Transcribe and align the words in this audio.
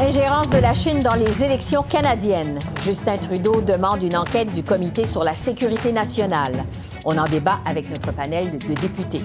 Ingérence 0.00 0.50
de 0.50 0.58
la 0.58 0.74
Chine 0.74 1.00
dans 1.00 1.14
les 1.14 1.42
élections 1.42 1.82
canadiennes. 1.82 2.58
Justin 2.84 3.16
Trudeau 3.16 3.60
demande 3.62 4.02
une 4.02 4.16
enquête 4.16 4.52
du 4.52 4.62
Comité 4.62 5.06
sur 5.06 5.24
la 5.24 5.34
sécurité 5.34 5.92
nationale. 5.92 6.64
On 7.04 7.16
en 7.16 7.24
débat 7.24 7.60
avec 7.64 7.88
notre 7.88 8.12
panel 8.12 8.58
de, 8.58 8.74
députés. 8.74 9.22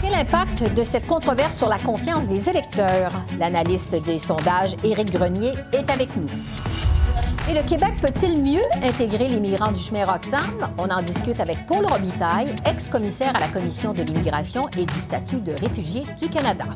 Quel 0.00 0.14
impact 0.14 0.72
de 0.74 0.84
cette 0.84 1.06
controverse 1.06 1.56
sur 1.56 1.68
la 1.68 1.78
confiance 1.78 2.26
des 2.26 2.48
électeurs? 2.48 3.12
L'analyste 3.38 3.96
des 4.04 4.18
sondages, 4.18 4.76
Éric 4.84 5.10
Grenier, 5.10 5.50
est 5.72 5.90
avec 5.90 6.14
nous. 6.16 6.28
Et 7.50 7.54
le 7.54 7.62
Québec 7.66 7.94
peut-il 8.00 8.40
mieux 8.40 8.64
intégrer 8.82 9.28
les 9.28 9.40
migrants 9.40 9.72
du 9.72 9.80
chemin 9.80 10.04
Roxham? 10.04 10.70
On 10.78 10.88
en 10.88 11.02
discute 11.02 11.40
avec 11.40 11.66
Paul 11.66 11.84
Robitaille, 11.84 12.54
ex-commissaire 12.64 13.34
à 13.34 13.40
la 13.40 13.48
Commission 13.48 13.92
de 13.92 14.02
l'immigration 14.02 14.62
et 14.76 14.84
du 14.84 14.98
statut 15.00 15.40
de 15.40 15.54
réfugié 15.60 16.04
du 16.20 16.28
Canada. 16.28 16.66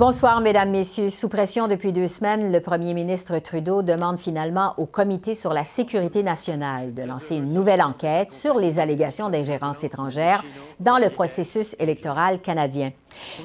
Bonsoir, 0.00 0.40
Mesdames, 0.40 0.70
Messieurs. 0.70 1.10
Sous 1.10 1.28
pression 1.28 1.68
depuis 1.68 1.92
deux 1.92 2.08
semaines, 2.08 2.50
le 2.50 2.60
premier 2.62 2.94
ministre 2.94 3.38
Trudeau 3.38 3.82
demande 3.82 4.18
finalement 4.18 4.72
au 4.78 4.86
Comité 4.86 5.34
sur 5.34 5.52
la 5.52 5.62
sécurité 5.62 6.22
nationale 6.22 6.94
de 6.94 7.02
lancer 7.02 7.36
une 7.36 7.52
nouvelle 7.52 7.82
enquête 7.82 8.32
sur 8.32 8.58
les 8.58 8.78
allégations 8.78 9.28
d'ingérence 9.28 9.84
étrangère 9.84 10.42
dans 10.80 10.96
le 10.96 11.10
processus 11.10 11.76
électoral 11.78 12.40
canadien. 12.40 12.92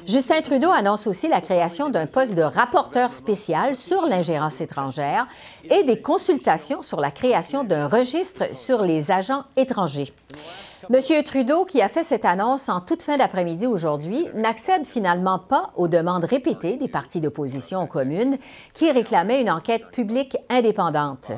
Justin 0.06 0.40
Trudeau 0.40 0.70
annonce 0.70 1.06
aussi 1.06 1.28
la 1.28 1.42
création 1.42 1.90
d'un 1.90 2.06
poste 2.06 2.32
de 2.32 2.40
rapporteur 2.40 3.12
spécial 3.12 3.76
sur 3.76 4.06
l'ingérence 4.06 4.62
étrangère 4.62 5.26
et 5.70 5.82
des 5.82 6.00
consultations 6.00 6.80
sur 6.80 7.02
la 7.02 7.10
création 7.10 7.64
d'un 7.64 7.86
registre 7.86 8.56
sur 8.56 8.80
les 8.80 9.10
agents 9.10 9.44
étrangers. 9.58 10.10
Monsieur 10.90 11.22
Trudeau, 11.22 11.64
qui 11.64 11.80
a 11.80 11.88
fait 11.88 12.04
cette 12.04 12.24
annonce 12.24 12.68
en 12.68 12.80
toute 12.80 13.02
fin 13.02 13.16
d'après-midi 13.16 13.66
aujourd'hui, 13.66 14.26
n'accède 14.34 14.86
finalement 14.86 15.38
pas 15.38 15.70
aux 15.76 15.88
demandes 15.88 16.24
répétées 16.24 16.76
des 16.76 16.88
partis 16.88 17.20
d'opposition 17.20 17.82
aux 17.82 17.86
communes 17.86 18.36
qui 18.74 18.90
réclamaient 18.90 19.40
une 19.40 19.50
enquête 19.50 19.90
publique 19.90 20.36
indépendante. 20.48 21.32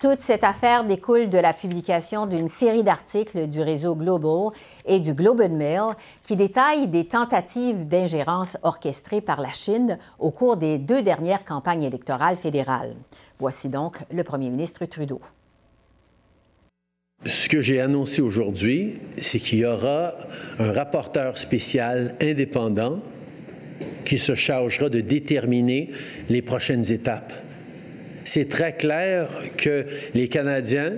Toute 0.00 0.20
cette 0.20 0.44
affaire 0.44 0.84
découle 0.84 1.28
de 1.28 1.38
la 1.38 1.54
publication 1.54 2.26
d'une 2.26 2.48
série 2.48 2.82
d'articles 2.82 3.46
du 3.46 3.62
réseau 3.62 3.94
Global 3.94 4.52
et 4.84 4.98
du 4.98 5.14
Globe 5.14 5.40
and 5.40 5.54
Mail 5.54 5.94
qui 6.22 6.36
détaillent 6.36 6.88
des 6.88 7.06
tentatives 7.06 7.86
d'ingérence 7.86 8.58
orchestrées 8.62 9.20
par 9.20 9.40
la 9.40 9.52
Chine 9.52 9.98
au 10.18 10.30
cours 10.30 10.56
des 10.56 10.76
deux 10.76 11.02
dernières 11.02 11.44
campagnes 11.44 11.84
électorales 11.84 12.36
fédérales. 12.36 12.96
Voici 13.38 13.68
donc 13.68 13.98
le 14.10 14.24
premier 14.24 14.50
ministre 14.50 14.84
Trudeau. 14.86 15.20
Ce 17.26 17.50
que 17.50 17.60
j'ai 17.60 17.80
annoncé 17.82 18.22
aujourd'hui, 18.22 18.94
c'est 19.18 19.38
qu'il 19.38 19.58
y 19.58 19.66
aura 19.66 20.16
un 20.58 20.72
rapporteur 20.72 21.36
spécial 21.36 22.14
indépendant 22.22 23.00
qui 24.06 24.16
se 24.16 24.34
chargera 24.34 24.88
de 24.88 25.00
déterminer 25.00 25.90
les 26.30 26.40
prochaines 26.40 26.90
étapes. 26.90 27.34
C'est 28.24 28.48
très 28.48 28.74
clair 28.74 29.28
que 29.58 29.84
les 30.14 30.28
Canadiens 30.28 30.94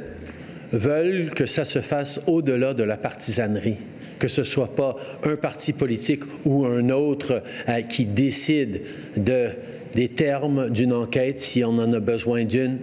veulent 0.73 1.31
que 1.31 1.47
ça 1.47 1.65
se 1.65 1.81
fasse 1.81 2.21
au-delà 2.29 2.73
de 2.73 2.85
la 2.85 2.97
partisanerie, 2.97 3.79
que 4.21 4.29
ce 4.29 4.43
ne 4.43 4.47
soit 4.47 4.77
pas 4.77 4.97
un 5.25 5.35
parti 5.35 5.73
politique 5.73 6.23
ou 6.45 6.65
un 6.67 6.89
autre 6.91 7.43
euh, 7.69 7.83
qui 7.83 8.05
décide 8.05 8.83
de, 9.17 9.49
des 9.95 10.09
termes 10.09 10.71
d'une 10.71 10.93
enquête 10.93 11.41
si 11.41 11.65
on 11.65 11.79
en 11.79 11.93
a 11.93 12.01
besoin 12.01 12.45
d'une 12.45 12.79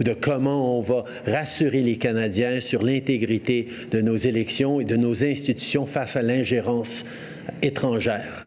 de 0.00 0.12
comment 0.12 0.78
on 0.78 0.82
va 0.82 1.04
rassurer 1.26 1.82
les 1.82 1.96
Canadiens 1.96 2.60
sur 2.60 2.82
l'intégrité 2.82 3.68
de 3.90 4.00
nos 4.00 4.16
élections 4.16 4.80
et 4.80 4.84
de 4.84 4.96
nos 4.96 5.24
institutions 5.24 5.86
face 5.86 6.16
à 6.16 6.22
l'ingérence 6.22 7.04
étrangère. 7.62 8.44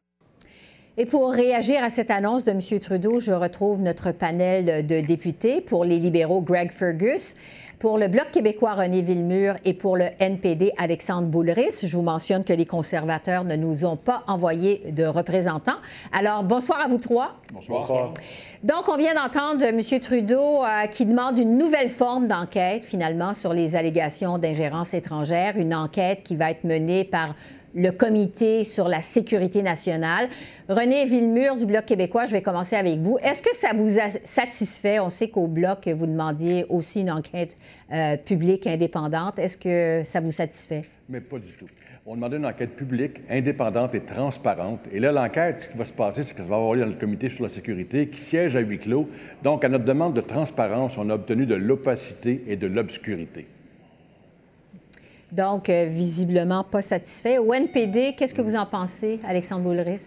Et 0.98 1.06
pour 1.06 1.32
réagir 1.32 1.84
à 1.84 1.90
cette 1.90 2.12
annonce 2.12 2.44
de 2.44 2.52
M. 2.52 2.80
Trudeau, 2.80 3.20
je 3.20 3.32
retrouve 3.32 3.82
notre 3.82 4.12
panel 4.12 4.86
de 4.86 5.00
députés 5.00 5.62
pour 5.62 5.86
les 5.86 6.00
libéraux 6.00 6.42
Greg 6.42 6.72
Fergus, 6.72 7.36
pour 7.82 7.98
le 7.98 8.10
Bloc 8.10 8.30
québécois 8.32 8.76
René 8.76 9.02
Villemur 9.02 9.56
et 9.66 9.74
pour 9.74 9.98
le 9.98 10.06
NPD 10.20 10.72
Alexandre 10.78 11.26
Boulris. 11.26 11.82
Je 11.84 11.98
vous 11.98 12.04
mentionne 12.04 12.44
que 12.44 12.54
les 12.54 12.68
conservateurs 12.68 13.44
ne 13.44 13.56
nous 13.56 13.86
ont 13.86 13.98
pas 13.98 14.22
envoyé 14.28 14.92
de 14.92 15.04
représentants. 15.04 15.80
Alors, 16.12 16.44
bonsoir 16.44 16.80
à 16.80 16.88
vous 16.88 17.00
trois. 17.00 17.38
Bonsoir. 17.52 18.14
Donc, 18.64 18.88
on 18.88 18.98
vient 18.98 19.16
d'entendre 19.16 19.64
M. 19.64 19.82
Trudeau 20.00 20.64
euh, 20.64 20.86
qui 20.86 21.08
demande 21.08 21.40
une 21.40 21.58
nouvelle 21.58 21.90
forme 21.90 22.28
d'enquête, 22.28 22.86
finalement, 22.86 23.34
sur 23.34 23.52
les 23.52 23.76
allégations 23.76 24.38
d'ingérence 24.38 24.94
étrangère, 24.94 25.58
une 25.58 25.74
enquête 25.74 26.22
qui 26.22 26.36
va 26.36 26.52
être 26.52 26.64
menée 26.64 27.04
par 27.04 27.34
le 27.74 27.92
Comité 27.92 28.64
sur 28.64 28.88
la 28.88 29.02
sécurité 29.02 29.62
nationale. 29.62 30.30
René 30.68 31.06
Villemur 31.06 31.56
du 31.56 31.66
Bloc 31.66 31.86
québécois, 31.86 32.26
je 32.26 32.32
vais 32.32 32.42
commencer 32.42 32.76
avec 32.76 33.00
vous. 33.00 33.18
Est-ce 33.24 33.42
que 33.42 33.56
ça 33.56 33.70
vous 33.76 34.00
a 34.00 34.10
satisfait? 34.24 35.00
On 35.00 35.10
sait 35.10 35.30
qu'au 35.30 35.48
Bloc, 35.48 35.88
vous 35.88 36.08
demandiez 36.08 36.66
aussi 36.70 37.02
une 37.02 37.12
enquête 37.12 37.56
euh, 37.92 38.18
publique 38.18 38.68
indépendante. 38.68 39.40
Est-ce 39.40 39.58
que 39.58 40.04
ça 40.06 40.20
vous 40.20 40.32
satisfait? 40.32 40.84
Mais 41.10 41.22
pas 41.22 41.40
du 41.40 41.52
tout. 41.54 41.68
On 42.06 42.16
demandait 42.16 42.38
une 42.38 42.46
enquête 42.46 42.76
publique, 42.76 43.20
indépendante 43.30 43.94
et 43.94 44.02
transparente. 44.02 44.80
Et 44.92 45.00
là, 45.00 45.12
l'enquête, 45.12 45.60
ce 45.62 45.70
qui 45.70 45.78
va 45.78 45.86
se 45.86 45.94
passer, 45.94 46.24
c'est 46.24 46.34
que 46.34 46.42
ça 46.42 46.48
va 46.48 46.56
avoir 46.56 46.74
lieu 46.74 46.82
dans 46.82 46.88
le 46.88 46.94
comité 46.94 47.30
sur 47.30 47.44
la 47.44 47.50
sécurité 47.50 48.08
qui 48.08 48.20
siège 48.20 48.56
à 48.56 48.60
huis 48.60 48.80
clos. 48.80 49.08
Donc, 49.44 49.64
à 49.64 49.70
notre 49.70 49.86
demande 49.86 50.16
de 50.16 50.22
transparence, 50.22 50.98
on 50.98 51.10
a 51.10 51.14
obtenu 51.14 51.46
de 51.46 51.54
l'opacité 51.54 52.44
et 52.48 52.56
de 52.56 52.66
l'obscurité. 52.66 53.46
Donc, 55.32 55.70
euh, 55.70 55.88
visiblement 55.90 56.64
pas 56.64 56.82
satisfait. 56.82 57.38
Au 57.38 57.54
NPD, 57.54 58.16
qu'est-ce 58.18 58.36
que 58.36 58.42
vous 58.42 58.56
en 58.56 58.66
pensez, 58.66 59.20
Alexandre 59.26 59.64
Boulris? 59.64 60.02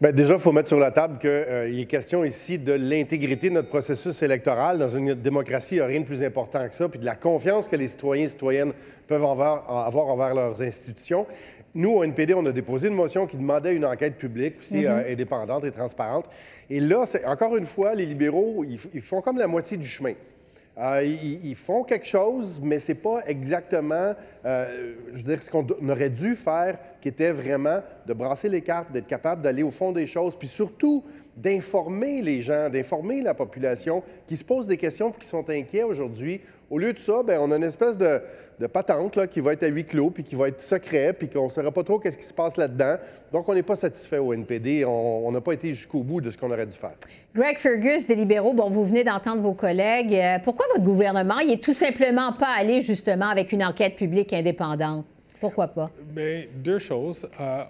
Bien, 0.00 0.12
déjà, 0.12 0.34
il 0.34 0.40
faut 0.40 0.50
mettre 0.50 0.68
sur 0.68 0.80
la 0.80 0.90
table 0.90 1.18
qu'il 1.18 1.30
euh, 1.30 1.80
est 1.80 1.84
question 1.84 2.24
ici 2.24 2.58
de 2.58 2.72
l'intégrité 2.72 3.48
de 3.48 3.54
notre 3.54 3.68
processus 3.68 4.22
électoral. 4.22 4.78
Dans 4.78 4.88
une 4.88 5.14
démocratie, 5.14 5.74
il 5.74 5.78
n'y 5.78 5.82
a 5.82 5.86
rien 5.86 6.00
de 6.00 6.06
plus 6.06 6.22
important 6.22 6.66
que 6.66 6.74
ça, 6.74 6.88
puis 6.88 6.98
de 6.98 7.04
la 7.04 7.16
confiance 7.16 7.68
que 7.68 7.76
les 7.76 7.86
citoyens 7.86 8.24
et 8.24 8.28
citoyennes 8.28 8.72
peuvent 9.06 9.24
avoir, 9.24 9.86
avoir 9.86 10.06
envers 10.06 10.34
leurs 10.34 10.62
institutions. 10.62 11.26
Nous, 11.74 11.90
au 11.90 12.02
NPD, 12.02 12.34
on 12.34 12.46
a 12.46 12.52
déposé 12.52 12.88
une 12.88 12.94
motion 12.94 13.26
qui 13.26 13.36
demandait 13.36 13.74
une 13.74 13.84
enquête 13.84 14.16
publique, 14.16 14.58
aussi 14.58 14.82
mm-hmm. 14.82 15.06
euh, 15.06 15.12
indépendante 15.12 15.64
et 15.64 15.70
transparente. 15.70 16.26
Et 16.70 16.80
là, 16.80 17.04
encore 17.26 17.56
une 17.56 17.66
fois, 17.66 17.94
les 17.94 18.06
libéraux, 18.06 18.64
ils 18.64 19.02
font 19.02 19.20
comme 19.20 19.38
la 19.38 19.46
moitié 19.46 19.76
du 19.76 19.86
chemin. 19.86 20.14
Euh, 20.76 21.04
ils, 21.44 21.54
font 21.54 21.84
quelque 21.84 22.06
chose, 22.06 22.60
mais 22.60 22.80
c'est 22.80 22.96
pas 22.96 23.20
exactement, 23.26 24.14
euh, 24.44 24.94
je 25.12 25.18
veux 25.18 25.22
dire, 25.22 25.40
ce 25.40 25.48
qu'on 25.48 25.64
aurait 25.88 26.10
dû 26.10 26.34
faire, 26.34 26.78
qui 27.00 27.08
était 27.08 27.30
vraiment 27.30 27.80
de 28.06 28.12
brasser 28.12 28.48
les 28.48 28.60
cartes, 28.60 28.90
d'être 28.90 29.06
capable 29.06 29.42
d'aller 29.42 29.62
au 29.62 29.70
fond 29.70 29.92
des 29.92 30.08
choses, 30.08 30.34
puis 30.36 30.48
surtout 30.48 31.04
d'informer 31.36 32.22
les 32.22 32.40
gens, 32.40 32.70
d'informer 32.70 33.20
la 33.22 33.34
population 33.34 34.02
qui 34.26 34.36
se 34.36 34.44
pose 34.44 34.66
des 34.66 34.76
questions 34.76 35.10
qui 35.12 35.26
sont 35.26 35.48
inquiets 35.50 35.82
aujourd'hui. 35.82 36.40
Au 36.70 36.78
lieu 36.78 36.92
de 36.92 36.98
ça, 36.98 37.22
bien, 37.22 37.40
on 37.40 37.50
a 37.50 37.56
une 37.56 37.64
espèce 37.64 37.98
de, 37.98 38.20
patente 38.72 39.16
là, 39.16 39.26
qui 39.26 39.40
va 39.40 39.52
être 39.52 39.62
à 39.64 39.66
huis 39.66 39.84
clos, 39.84 40.10
puis 40.10 40.24
qui 40.24 40.34
va 40.34 40.48
être 40.48 40.60
secret, 40.60 41.12
puis 41.12 41.28
qu'on 41.28 41.46
ne 41.46 41.50
saura 41.50 41.70
pas 41.70 41.82
trop 41.82 41.98
qu'est-ce 41.98 42.16
qui 42.16 42.24
se 42.24 42.32
passe 42.32 42.56
là-dedans. 42.56 42.96
Donc, 43.32 43.48
on 43.48 43.54
n'est 43.54 43.62
pas 43.62 43.76
satisfait 43.76 44.18
au 44.18 44.32
NPD. 44.32 44.84
On 44.84 45.30
n'a 45.30 45.40
pas 45.40 45.52
été 45.52 45.68
jusqu'au 45.72 46.02
bout 46.02 46.20
de 46.20 46.30
ce 46.30 46.38
qu'on 46.38 46.50
aurait 46.50 46.66
dû 46.66 46.76
faire. 46.76 46.94
Greg 47.34 47.58
Fergus, 47.58 48.06
des 48.06 48.14
libéraux, 48.14 48.54
bon, 48.54 48.70
vous 48.70 48.84
venez 48.84 49.04
d'entendre 49.04 49.42
vos 49.42 49.54
collègues. 49.54 50.14
Euh, 50.14 50.38
pourquoi 50.42 50.66
votre 50.72 50.84
gouvernement 50.84 51.44
n'est 51.44 51.60
tout 51.60 51.74
simplement 51.74 52.32
pas 52.32 52.54
allé 52.56 52.80
justement 52.80 53.28
avec 53.28 53.52
une 53.52 53.64
enquête 53.64 53.96
publique 53.96 54.32
indépendante? 54.32 55.04
Pourquoi 55.40 55.68
pas? 55.68 55.90
Bien, 56.14 56.44
deux 56.56 56.78
choses. 56.78 57.28
Euh, 57.40 57.64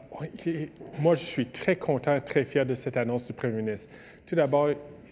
moi, 1.01 1.15
je 1.15 1.25
suis 1.25 1.47
très 1.47 1.77
content, 1.77 2.21
très 2.21 2.45
fier 2.45 2.67
de 2.67 2.75
cette 2.75 2.97
annonce 2.97 3.27
du 3.27 3.33
Premier 3.33 3.55
ministre. 3.63 3.89
Tout 4.27 4.35
d'abord, 4.35 4.71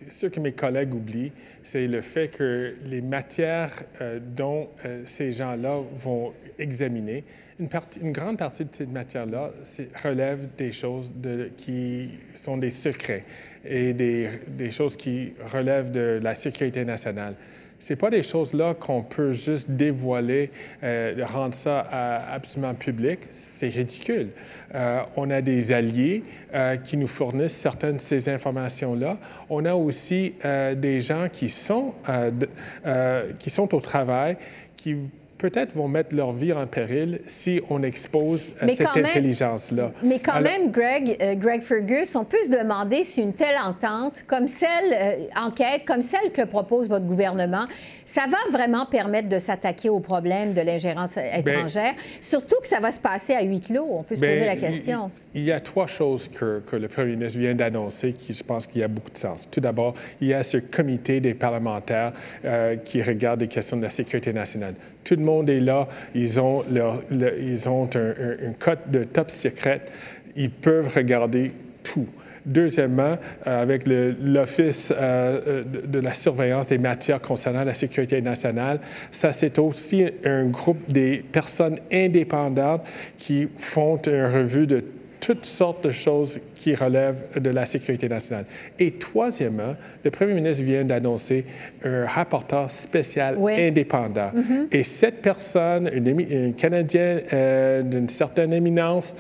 ce 0.09 0.27
que 0.27 0.41
mes 0.41 0.53
collègues 0.53 0.95
oublient, 0.95 1.33
c'est 1.63 1.87
le 1.87 2.01
fait 2.01 2.29
que 2.29 2.75
les 2.85 3.01
matières 3.01 3.73
euh, 4.01 4.21
dont 4.21 4.69
euh, 4.85 5.03
ces 5.07 5.33
gens-là 5.33 5.81
vont 5.97 6.33
examiner, 6.59 7.25
une, 7.59 8.13
grande 8.13 8.39
partie 8.39 8.65
de 8.65 8.75
ces 8.75 8.87
matières-là 8.87 9.51
relève 10.03 10.49
des 10.57 10.73
choses 10.73 11.13
qui 11.57 12.11
sont 12.35 12.57
des 12.57 12.71
secrets 12.71 13.25
et 13.65 13.93
des, 13.93 14.71
choses 14.71 14.97
qui 14.97 15.35
relèvent 15.53 15.93
de 15.93 16.19
la 16.23 16.35
sécurité 16.35 16.85
nationale. 16.85 17.35
C'est 17.85 17.97
pas 17.97 18.11
des 18.11 18.23
choses 18.23 18.53
là 18.53 18.75
qu'on 18.75 19.03
peut 19.03 19.33
juste 19.33 19.69
dévoiler, 19.69 20.51
euh, 20.85 21.17
rendre 21.25 21.55
ça 21.55 21.89
euh, 21.93 22.19
absolument 22.33 22.75
public. 22.75 23.19
C'est 23.31 23.69
ridicule. 23.69 24.29
Euh, 24.77 25.01
on 25.17 25.31
a 25.31 25.41
des 25.41 25.73
alliés 25.73 26.23
qui 26.85 26.97
nous 26.97 27.09
fournissent 27.09 27.57
certaines 27.57 27.97
de 27.97 28.01
ces 28.01 28.29
informations-là. 28.29 29.19
On 29.51 29.65
a 29.65 29.75
aussi 29.75 30.35
des 30.77 31.01
gens 31.01 31.29
qui 31.33 31.49
sont, 31.49 31.95
qui 33.39 33.51
sont 33.51 33.75
au 33.75 33.81
travail, 33.81 34.37
qui 34.77 34.97
peut-être 35.43 35.75
vont 35.75 35.89
mettre 35.89 36.15
leur 36.15 36.31
vie 36.31 36.53
en 36.53 36.69
péril 36.69 37.19
si 37.27 37.61
on 37.69 37.83
expose 37.83 38.53
euh, 38.63 38.69
cette 38.69 38.97
intelligence-là. 38.97 39.91
Mais 40.05 40.21
quand 40.21 40.41
même, 40.41 40.71
Greg, 40.71 41.17
euh, 41.21 41.35
Greg 41.35 41.63
Fergus, 41.63 42.15
on 42.15 42.25
peut 42.25 42.39
se 42.45 42.49
demander 42.49 43.03
si 43.03 43.23
une 43.23 43.33
telle 43.33 43.57
entente, 43.59 44.23
comme 44.29 44.47
celle, 44.47 44.93
euh, 44.93 45.27
enquête, 45.37 45.83
comme 45.85 46.03
celle 46.03 46.31
que 46.33 46.43
propose 46.43 46.89
votre 46.89 47.07
gouvernement, 47.07 47.67
ça 48.07 48.23
va 48.31 48.57
vraiment 48.57 48.87
permettre 48.87 49.29
de 49.29 49.41
s'attaquer 49.41 49.89
au 49.89 49.99
problème 49.99 50.55
de 50.55 50.61
l'ingérence 50.61 51.17
ben, 51.17 51.41
étrangère, 51.41 51.95
surtout 52.21 52.61
que 52.61 52.69
ça 52.69 52.79
va 52.79 52.93
se 52.93 53.01
passer 53.01 53.35
à 53.35 53.43
huis 53.43 53.61
clos. 53.61 53.87
On 53.91 54.05
peut 54.05 54.15
se 54.15 54.21
poser 54.21 54.45
la 54.45 54.55
ben, 54.55 54.61
question. 54.61 55.11
Il, 55.35 55.43
y 55.43 55.51
a 55.51 55.59
trois 55.59 55.89
choses 55.89 56.29
que, 56.29 56.63
que 56.71 56.77
le 56.77 56.87
premier 56.87 57.17
ministre 57.17 57.41
vient 57.41 57.55
d'annoncer 57.55 58.13
qui, 58.13 58.33
je 58.33 58.45
pense, 58.45 58.69
qu'il 58.69 58.81
y 58.81 58.85
a 58.85 58.89
beaucoup 58.89 59.11
de 59.11 59.19
sens. 59.19 59.51
Tout 59.51 59.61
d'abord, 59.61 59.95
il 60.21 60.29
y 60.29 60.35
a 60.35 60.45
ce 60.45 60.59
comité 60.59 61.21
des 61.21 61.35
parlementaires 61.35 62.13
qui 62.85 63.03
regarde 63.03 63.41
les 63.41 63.49
questions 63.49 63.77
de 63.77 63.83
la 63.83 63.91
sécurité 63.91 64.33
nationale. 64.33 64.75
Tout 65.05 65.17
le 65.17 65.23
monde 65.23 65.51
est 65.51 65.61
là. 65.61 65.89
Ils 66.15 66.41
ont, 66.41 66.63
leur, 66.71 67.03
un, 67.11 68.53
code 68.59 68.79
de 68.89 69.05
top 69.05 69.31
secret. 69.31 69.83
Ils 70.37 70.51
peuvent 70.51 70.93
regarder 70.95 71.53
tout. 71.83 72.07
Deuxièmement, 72.45 73.19
euh, 73.47 73.63
avec 73.63 73.85
l'Office 73.87 74.91
euh, 74.91 75.41
euh, 75.47 75.65
de 75.65 75.99
la 76.01 76.13
surveillance 76.13 76.67
des 76.67 76.79
matières 76.79 77.21
concernant 77.21 77.63
la 77.63 77.75
sécurité 77.75 78.21
nationale, 78.21 78.81
ça 79.13 79.33
c'est 79.33 79.61
aussi 79.61 80.07
un 80.25 80.47
groupe 80.47 80.91
des 80.91 81.19
personnes 81.31 81.79
indépendantes 81.93 82.83
qui 83.17 83.49
font 83.59 83.97
une 83.97 84.25
revue 84.25 84.67
de 84.67 84.83
toutes 85.23 85.47
sortes 85.47 85.85
de 85.85 85.93
choses 85.93 86.41
qui 86.57 86.75
relèvent 86.75 87.41
de 87.41 87.49
la 87.49 87.65
sécurité 87.65 88.09
nationale. 88.09 88.45
Et 88.81 88.91
troisièmement, 88.91 89.77
le 90.05 90.11
premier 90.11 90.35
ministre 90.35 90.65
vient 90.65 90.85
d'annoncer 90.85 91.47
un 91.85 92.07
rapporteur 92.07 92.71
spécial 92.71 93.39
indépendant. 93.39 94.33
Mm-hmm. 94.35 94.67
Et 94.73 94.83
cette 94.83 95.23
personne, 95.23 95.89
une, 95.95 96.55
Canadienne 96.55 97.89
d'une 97.89 98.09
certaine 98.09 98.53
éminence, 98.53 99.17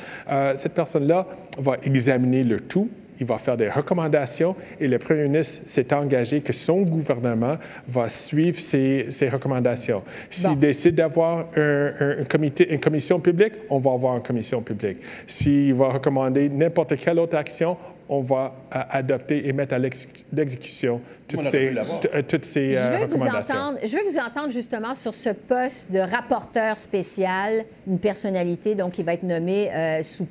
cette 0.56 0.75
personne-là 0.75 1.26
va 1.58 1.76
examiner 1.84 2.43
le 2.43 2.58
tout 2.58 2.88
il 3.20 3.26
va 3.26 3.38
faire 3.38 3.56
des 3.56 3.69
recommandations 3.69 4.56
et 4.81 4.88
le 4.88 4.99
premier 4.99 5.25
ministre 5.25 5.69
s'est 5.69 5.93
engagé 5.93 6.41
que 6.41 6.53
son 6.53 6.82
gouvernement 6.82 7.56
va 7.87 8.09
suivre 8.09 8.59
ces, 8.59 9.06
recommandations. 9.31 10.03
S'il 10.31 10.59
décide 10.59 10.97
d'avoir 10.97 11.47
un, 11.56 12.25
comité, 12.29 12.73
une 12.73 12.81
commission 12.81 13.20
publique, 13.20 13.55
on 13.70 13.79
va 13.79 13.93
avoir 13.93 14.17
une 14.17 14.23
commission 14.23 14.62
publique. 14.62 14.99
S'il 15.26 15.75
va 15.75 15.91
recommander 15.91 16.49
n'importe 16.49 16.97
quelle 16.97 17.19
autre 17.19 17.37
action, 17.37 17.76
on 18.09 18.20
va 18.20 18.53
euh, 18.75 18.81
adopter 18.91 19.49
et 19.49 19.53
mettre 19.53 19.75
à 19.75 19.79
l'exécution 19.79 21.00
toutes 21.29 21.44
ces, 21.44 21.73
euh, 21.75 22.23
toutes 22.29 22.44
ces 22.44 22.73
je 22.73 23.06
Vous 23.06 23.23
entendre, 23.23 23.79
je 23.82 23.97
vais 23.97 24.03
vous 24.03 24.19
entendre 24.19 24.50
justement 24.50 24.94
sur 24.94 25.14
ce 25.14 25.31
poste 25.31 25.91
de 25.91 25.99
rapporteur 25.99 26.79
spécial, 26.79 27.64
une 27.87 27.99
personnalité 27.99 28.75
donc 28.75 28.93
qui 28.93 29.03
va 29.03 29.14
être 29.14 29.23
nommée 29.23 29.73
euh, 29.73 30.03
sous 30.03 30.26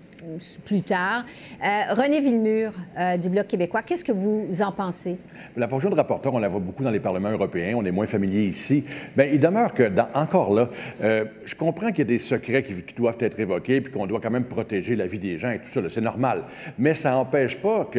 plus 0.66 0.82
tard. 0.82 1.26
Euh, 1.64 1.94
René 1.94 2.22
Villemur 2.22 2.74
euh, 2.98 3.18
du 3.18 3.30
Bloc 3.30 3.48
québécois, 3.48 3.82
qu'est-ce 3.82 4.04
que 4.04 4.12
vous 4.12 4.62
en 4.62 4.72
pensez? 4.72 5.18
La 5.58 5.68
fonction 5.68 5.90
de 5.90 5.96
rapporteur, 5.96 6.34
on 6.34 6.40
la 6.40 6.48
voit 6.48 6.60
beaucoup 6.60 6.84
dans 6.84 6.92
les 6.92 7.00
parlements 7.00 7.32
européens, 7.32 7.76
on 7.78 7.86
est 7.86 7.92
moins 7.92 8.06
familier 8.06 8.44
ici. 8.44 8.86
Bien, 9.16 9.26
il 9.26 9.40
demeure 9.40 9.74
que, 9.74 9.90
encore 10.14 10.54
là, 10.54 10.70
euh, 11.02 11.26
je 11.46 11.56
comprends 11.56 11.90
qu'il 11.90 12.00
y 12.00 12.02
a 12.02 12.06
des 12.06 12.18
secrets 12.18 12.64
qui, 12.64 12.74
doivent 12.96 13.18
être 13.20 13.40
évoqués 13.40 13.82
puis 13.82 13.92
qu'on 13.92 14.06
doit 14.06 14.20
quand 14.20 14.32
même 14.32 14.46
protéger 14.46 14.96
la 14.96 15.06
vie 15.06 15.20
des 15.20 15.38
gens 15.38 15.52
et 15.52 15.60
tout 15.60 15.70
ça, 15.70 15.82
c'est 15.90 16.02
normal. 16.02 16.44
Mais 16.78 16.94
ça 16.94 17.12
n'empêche 17.12 17.58
pas 17.58 17.90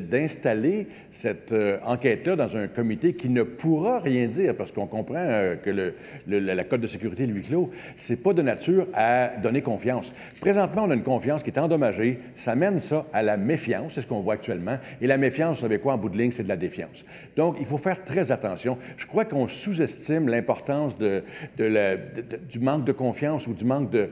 d'installer 0.00 0.88
cette 1.10 1.54
enquête-là 1.84 2.36
dans 2.36 2.56
un 2.56 2.66
comité 2.66 3.12
qui 3.12 3.28
ne 3.28 3.42
pourra 3.42 4.00
rien 4.00 4.26
dire, 4.26 4.56
parce 4.56 4.72
qu'on 4.72 4.86
comprend 4.86 5.24
que 5.62 5.92
la 6.26 6.64
Code 6.64 6.80
de 6.80 6.86
sécurité, 6.86 7.26
le 7.26 7.34
huis 7.34 7.42
clos, 7.42 7.70
c'est 7.96 8.22
pas 8.22 8.32
de 8.32 8.42
nature 8.42 8.86
à 8.94 9.28
donner 9.42 9.62
confiance. 9.62 10.12
Présentement, 10.40 10.84
on 10.84 10.90
a 10.90 10.94
une 10.94 11.02
confiance 11.02 11.43
qui 11.44 11.50
est 11.50 11.58
endommagé, 11.58 12.18
ça 12.34 12.56
mène 12.56 12.80
ça 12.80 13.06
à 13.12 13.22
la 13.22 13.36
méfiance, 13.36 13.94
c'est 13.94 14.00
ce 14.00 14.06
qu'on 14.06 14.20
voit 14.20 14.34
actuellement. 14.34 14.78
Et 15.00 15.06
la 15.06 15.16
méfiance, 15.16 15.56
vous 15.56 15.62
savez 15.62 15.78
quoi, 15.78 15.94
en 15.94 15.98
bout 15.98 16.08
de 16.08 16.18
ligne, 16.18 16.32
c'est 16.32 16.42
de 16.42 16.48
la 16.48 16.56
défiance. 16.56 17.04
Donc, 17.36 17.56
il 17.60 17.66
faut 17.66 17.78
faire 17.78 18.02
très 18.02 18.32
attention. 18.32 18.78
Je 18.96 19.06
crois 19.06 19.24
qu'on 19.24 19.46
sous-estime 19.46 20.28
l'importance 20.28 20.98
de, 20.98 21.22
du 21.56 22.58
manque 22.58 22.84
de 22.84 22.92
confiance 22.92 23.46
ou 23.46 23.54
du 23.54 23.64
manque 23.64 23.90
de, 23.90 24.08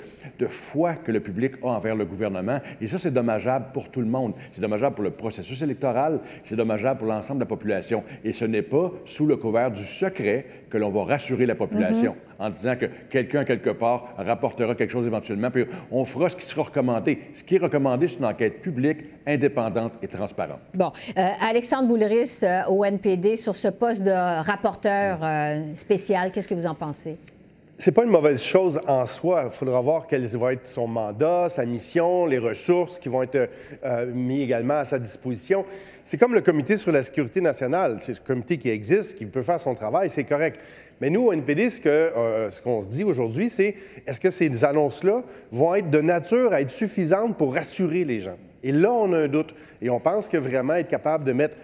foi 0.49 0.94
que 0.94 1.12
le 1.12 1.20
public 1.20 1.55
a 1.62 1.69
envers 1.69 1.96
le 1.96 2.05
gouvernement. 2.05 2.61
Et 2.81 2.87
ça, 2.87 2.99
c'est 2.99 3.12
dommageable 3.12 3.67
pour 3.73 3.90
tout 3.90 4.00
le 4.00 4.06
monde. 4.06 4.35
C'est 4.50 4.61
dommageable 4.61 4.94
pour 4.94 5.05
le 5.05 5.11
processus 5.11 5.62
électoral, 5.62 6.20
c'est 6.44 6.56
dommageable 6.56 6.99
pour 6.99 7.08
l'ensemble 7.08 7.38
de 7.38 7.44
la 7.44 7.49
population. 7.49 8.05
Et 8.25 8.32
ce 8.32 8.44
n'est 8.44 8.62
pas 8.62 8.93
sous 9.05 9.26
le 9.26 9.37
couvert 9.37 9.70
du 9.70 9.82
secret 9.82 10.46
que 10.72 10.78
l'on 10.78 10.88
va 10.88 11.04
rassurer 11.04 11.44
la 11.44 11.54
population 11.54 12.16
en 12.38 12.48
disant 12.48 12.76
que 12.76 12.86
quelqu'un, 13.10 13.44
quelque 13.44 13.69
part, 13.70 14.14
rapportera 14.16 14.74
quelque 14.74 14.90
chose 14.90 15.06
éventuellement, 15.06 15.50
puis 15.50 15.66
on 15.90 16.06
fera 16.06 16.30
ce 16.30 16.36
qui 16.36 16.46
sera 16.46 16.62
recommandé. 16.62 17.19
Ce 17.34 17.44
qui 17.44 17.56
est 17.56 17.58
recommandé, 17.58 18.08
c'est 18.08 18.20
une 18.20 18.24
enquête 18.24 18.62
publique, 18.62 19.04
indépendante 19.26 19.92
et 20.02 20.08
transparente. 20.08 20.60
Bon. 20.74 20.90
Euh, 21.19 21.28
Alexandre 21.40 21.88
Boulris, 21.88 22.38
euh, 22.42 22.64
au 22.70 22.84
NPD, 22.86 23.36
sur 23.36 23.54
ce 23.54 23.69
poste 23.69 24.02
de 24.02 24.42
rapporteur 24.42 25.19
euh, 25.22 25.74
spécial, 25.74 26.32
qu'est-ce 26.32 26.48
que 26.48 26.54
vous 26.54 26.66
en 26.66 26.75
pensez? 26.75 27.18
C'est 27.84 27.90
pas 27.90 28.05
une 28.05 28.11
mauvaise 28.11 28.40
chose 28.40 28.81
en 28.87 29.06
soi. 29.06 29.43
Il 29.46 29.50
faudra 29.50 29.81
voir 29.81 30.06
quel 30.06 30.25
va 30.37 30.52
être 30.52 30.69
son 30.69 30.87
mandat, 30.87 31.49
sa 31.49 31.64
mission, 31.64 32.26
les 32.26 32.38
ressources 32.38 32.96
qui 33.00 33.08
vont 33.08 33.25
être 33.25 33.50
mises 34.14 34.43
également 34.43 34.79
à 34.79 34.84
sa 34.84 35.00
disposition. 35.00 35.64
C'est 36.05 36.17
comme 36.17 36.32
le 36.32 36.43
Comité 36.43 36.76
sur 36.76 36.93
la 36.93 37.02
sécurité 37.02 37.40
nationale. 37.40 37.96
C'est 37.99 38.12
un 38.12 38.25
comité 38.25 38.56
qui 38.56 38.69
existe, 38.69 39.19
qui 39.19 39.26
peut 39.26 39.43
faire 39.43 39.58
son 39.58 39.75
travail, 39.75 40.11
c'est 40.11 40.23
correct. 40.23 40.61
Mais 41.00 41.11
nous, 41.11 41.23
au 41.23 41.32
NPD, 41.32 41.70
euh, 41.87 42.50
ce 42.50 42.62
qu'on 42.62 42.82
se 42.82 42.90
dit 42.93 43.02
aujourd'hui, 43.02 43.50
c'est 43.50 43.75
est-ce 44.06 44.20
que 44.20 44.31
ces 44.31 44.64
annonces-là 44.64 45.25
vont 45.50 45.75
être 45.75 45.90
de 45.90 46.00
nature 46.00 46.52
à 46.52 46.61
être 46.61 46.70
suffisantes 46.70 47.37
pour 47.37 47.52
rassurer 47.52 48.05
les 48.05 48.20
gens? 48.20 48.38
Et 48.62 48.70
là, 48.70 48.93
on 48.93 49.12
a 49.12 49.23
un 49.23 49.28
doute. 49.28 49.56
Et 49.81 49.90
on 49.90 49.99
pense 49.99 50.28
que 50.28 50.37
vraiment 50.37 50.75
être 50.75 50.87
capable 50.87 51.25
de 51.25 51.32
mettre 51.32 51.56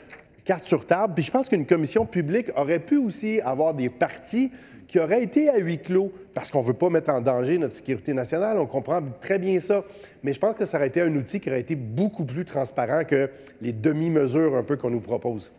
carte 0.45 0.65
sur 0.65 0.85
table. 0.85 1.13
Puis 1.15 1.25
je 1.25 1.31
pense 1.31 1.49
qu'une 1.49 1.67
commission 1.67 2.07
publique 2.07 2.51
aurait 2.57 2.79
pu 2.81 2.97
aussi 2.97 3.41
avoir 3.43 3.75
des 3.75 3.91
parties 3.91 4.51
qui 4.89 4.99
auraient 4.99 5.23
été 5.23 5.51
à 5.51 5.59
huis 5.59 5.79
clos 5.79 6.11
parce 6.35 6.51
qu'on 6.51 6.63
ne 6.63 6.67
veut 6.67 6.75
pas 6.75 6.89
mettre 6.89 7.11
en 7.11 7.21
danger 7.21 7.59
notre 7.59 7.75
sécurité 7.75 8.15
nationale. 8.15 8.57
On 8.59 8.67
comprend 8.67 9.01
très 9.21 9.39
bien 9.39 9.61
ça. 9.61 9.85
Mais 10.25 10.33
je 10.33 10.41
pense 10.41 10.57
que 10.57 10.65
ça 10.65 10.79
aurait 10.79 10.89
été 10.89 11.03
un 11.03 11.15
outil 11.15 11.39
qui 11.39 11.51
aurait 11.51 11.61
été 11.61 11.77
beaucoup 11.77 12.25
plus 12.25 12.45
transparent 12.45 13.05
que 13.05 13.31
les 13.61 13.73
demi-mesures 13.73 14.57
un 14.57 14.63
peu 14.65 14.77
qu'on 14.77 14.91
nous 14.91 15.01
propose. 15.01 15.53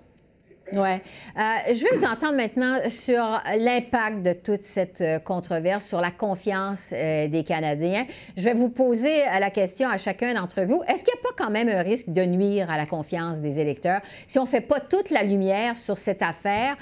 Oui. 0.74 0.80
Euh, 0.80 1.74
je 1.74 1.84
vais 1.84 1.96
vous 1.96 2.06
entendre 2.06 2.36
maintenant 2.36 2.80
sur 2.90 3.42
l'impact 3.58 4.24
de 4.24 4.34
toute 4.34 4.64
cette 4.64 5.02
euh, 5.02 5.20
controverse 5.20 5.86
sur 5.86 6.02
la 6.02 6.12
confiance 6.12 6.92
euh, 6.94 7.28
des 7.28 7.44
Canadiens. 7.44 8.06
Je 8.38 8.44
vais 8.44 8.54
vous 8.54 8.70
poser 8.70 9.24
la 9.40 9.50
question 9.50 9.90
à 9.90 9.98
chacun 9.98 10.34
d'entre 10.34 10.62
vous. 10.64 10.84
Est-ce 10.88 11.04
qu'il 11.04 11.14
n'y 11.14 11.20
a 11.20 11.24
pas 11.24 11.44
quand 11.44 11.50
même 11.50 11.70
un 11.70 11.82
risque 11.82 12.10
de 12.10 12.24
nuire 12.24 12.70
à 12.70 12.78
la 12.78 12.86
confiance 12.86 13.40
des 13.40 13.60
électeurs 13.60 14.02
si 14.28 14.38
on 14.40 14.44
ne 14.44 14.48
fait 14.48 14.62
pas 14.62 14.80
toute 14.80 15.10
la 15.10 15.24
lumière 15.24 15.78
sur 15.78 15.98
cette 15.98 16.22
affaire? 16.22 16.78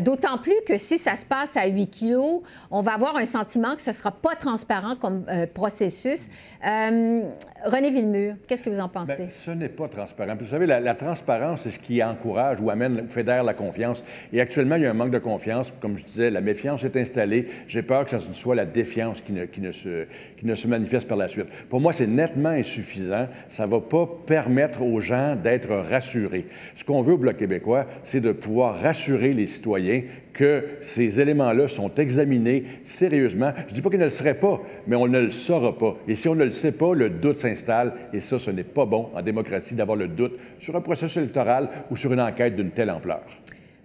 D'autant 0.00 0.38
plus 0.38 0.56
que 0.66 0.78
si 0.78 0.98
ça 0.98 1.16
se 1.16 1.24
passe 1.24 1.56
à 1.56 1.66
huis 1.66 1.88
clos, 1.88 2.42
on 2.70 2.82
va 2.82 2.94
avoir 2.94 3.16
un 3.16 3.24
sentiment 3.24 3.74
que 3.76 3.82
ce 3.82 3.90
ne 3.90 3.94
sera 3.94 4.10
pas 4.10 4.34
transparent 4.34 4.96
comme 4.96 5.24
processus. 5.54 6.28
René 6.62 7.90
Villemur, 7.90 8.34
qu'est-ce 8.46 8.62
que 8.62 8.70
vous 8.70 8.80
en 8.80 8.88
pensez? 8.88 9.16
Bien, 9.16 9.28
ce 9.28 9.50
n'est 9.50 9.68
pas 9.68 9.88
transparent. 9.88 10.34
vous 10.38 10.46
savez, 10.46 10.66
la, 10.66 10.94
transparence, 10.94 11.62
c'est 11.62 11.70
ce 11.70 11.78
qui 11.78 12.02
encourage 12.02 12.60
ou 12.60 12.70
amène, 12.70 13.06
la 13.44 13.54
confiance. 13.54 14.04
Et 14.32 14.40
actuellement, 14.40 14.76
il 14.76 14.82
y 14.82 14.86
a 14.86 14.90
un 14.90 14.94
manque 14.94 15.10
de 15.10 15.18
confiance. 15.18 15.72
Comme 15.80 15.96
je 15.96 16.04
disais, 16.04 16.30
la 16.30 16.40
méfiance 16.40 16.84
est 16.84 16.96
installée. 16.96 17.46
J'ai 17.68 17.82
peur 17.82 18.04
que 18.04 18.18
ce 18.18 18.32
soit 18.32 18.54
la 18.54 18.66
défiance 18.66 19.22
ne, 19.30 19.44
qui 19.44 19.60
ne, 19.60 19.72
se, 19.72 20.06
qui 20.36 20.46
ne 20.46 20.54
se 20.54 20.66
manifeste 20.68 21.08
par 21.08 21.16
la 21.16 21.28
suite. 21.28 21.46
Pour 21.68 21.80
moi, 21.80 21.92
c'est 21.92 22.06
nettement 22.06 22.50
insuffisant. 22.50 23.28
Ça 23.48 23.66
ne 23.66 23.70
va 23.70 23.80
pas 23.80 24.08
permettre 24.26 24.82
aux 24.82 25.00
gens 25.00 25.36
d'être 25.36 25.74
rassurés. 25.74 26.46
Ce 26.74 26.84
qu'on 26.84 27.02
veut 27.02 27.14
au 27.14 27.18
Bloc 27.18 27.36
québécois, 27.36 27.86
c'est 28.02 28.20
de 28.20 28.32
pouvoir 28.32 28.80
rassurer 28.80 29.32
les 29.32 29.46
citoyens 29.46 30.02
que 30.32 30.64
ces 30.80 31.20
éléments-là 31.20 31.68
sont 31.68 31.94
examinés 31.96 32.64
sérieusement. 32.84 33.52
Je 33.66 33.70
ne 33.70 33.74
dis 33.74 33.82
pas 33.82 33.90
qu'ils 33.90 33.98
ne 33.98 34.04
le 34.04 34.10
seraient 34.10 34.38
pas, 34.38 34.60
mais 34.86 34.96
on 34.96 35.06
ne 35.06 35.18
le 35.18 35.30
saura 35.30 35.76
pas. 35.76 35.96
Et 36.08 36.14
si 36.14 36.28
on 36.28 36.34
ne 36.34 36.44
le 36.44 36.50
sait 36.50 36.72
pas, 36.72 36.94
le 36.94 37.10
doute 37.10 37.36
s'installe, 37.36 37.92
et 38.12 38.20
ça, 38.20 38.38
ce 38.38 38.50
n'est 38.50 38.64
pas 38.64 38.86
bon 38.86 39.10
en 39.14 39.22
démocratie 39.22 39.74
d'avoir 39.74 39.96
le 39.96 40.08
doute 40.08 40.38
sur 40.58 40.76
un 40.76 40.80
processus 40.80 41.16
électoral 41.16 41.68
ou 41.90 41.96
sur 41.96 42.12
une 42.12 42.20
enquête 42.20 42.56
d'une 42.56 42.70
telle 42.70 42.90
ampleur. 42.90 43.22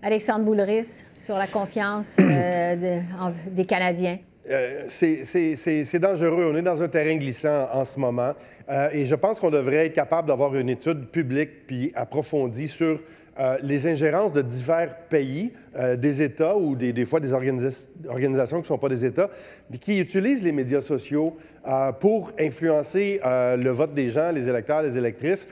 Alexandre 0.01 0.45
Boulris, 0.45 1.03
sur 1.17 1.35
la 1.35 1.47
confiance 1.47 2.15
euh, 2.19 3.01
des 3.51 3.65
Canadiens. 3.65 4.19
Euh, 4.49 4.85
c'est 4.87 5.99
dangereux. 5.99 6.51
On 6.53 6.55
est 6.55 6.61
dans 6.61 6.83
un 6.83 6.87
terrain 6.87 7.15
glissant 7.15 7.67
en 7.73 7.83
ce 7.85 7.99
moment. 7.99 8.33
Euh, 8.69 8.89
et 8.93 9.05
je 9.05 9.15
pense 9.15 9.39
qu'on 9.39 9.49
devrait 9.49 9.87
être 9.87 9.93
capable 9.93 10.27
d'avoir 10.27 10.55
une 10.55 10.69
étude 10.69 11.07
publique 11.07 11.65
puis 11.67 11.91
approfondie 11.95 12.67
sur 12.67 12.99
euh, 13.38 13.58
les 13.62 13.86
ingérences 13.86 14.32
de 14.32 14.42
divers 14.42 14.96
pays, 15.10 15.51
euh, 15.75 15.98
des 15.98 16.22
États 16.22 16.56
ou 16.56 16.74
des, 16.74 17.06
fois 17.06 17.20
des 17.20 17.34
organisations 17.34 18.58
qui 18.58 18.62
ne 18.62 18.68
sont 18.68 18.77
pas 18.77 18.88
des 18.88 19.04
États, 19.04 19.30
mais 19.70 19.77
qui 19.77 20.00
utilisent 20.00 20.44
les 20.44 20.54
médias 20.54 20.80
sociaux 20.80 21.36
euh, 21.68 21.92
pour 21.92 22.32
influencer 22.39 23.20
le 23.24 23.70
vote 23.72 23.94
des 23.94 24.08
gens, 24.08 24.32
les 24.32 24.48
électeurs, 24.48 24.84
les 24.84 24.98
électrices. 24.98 25.50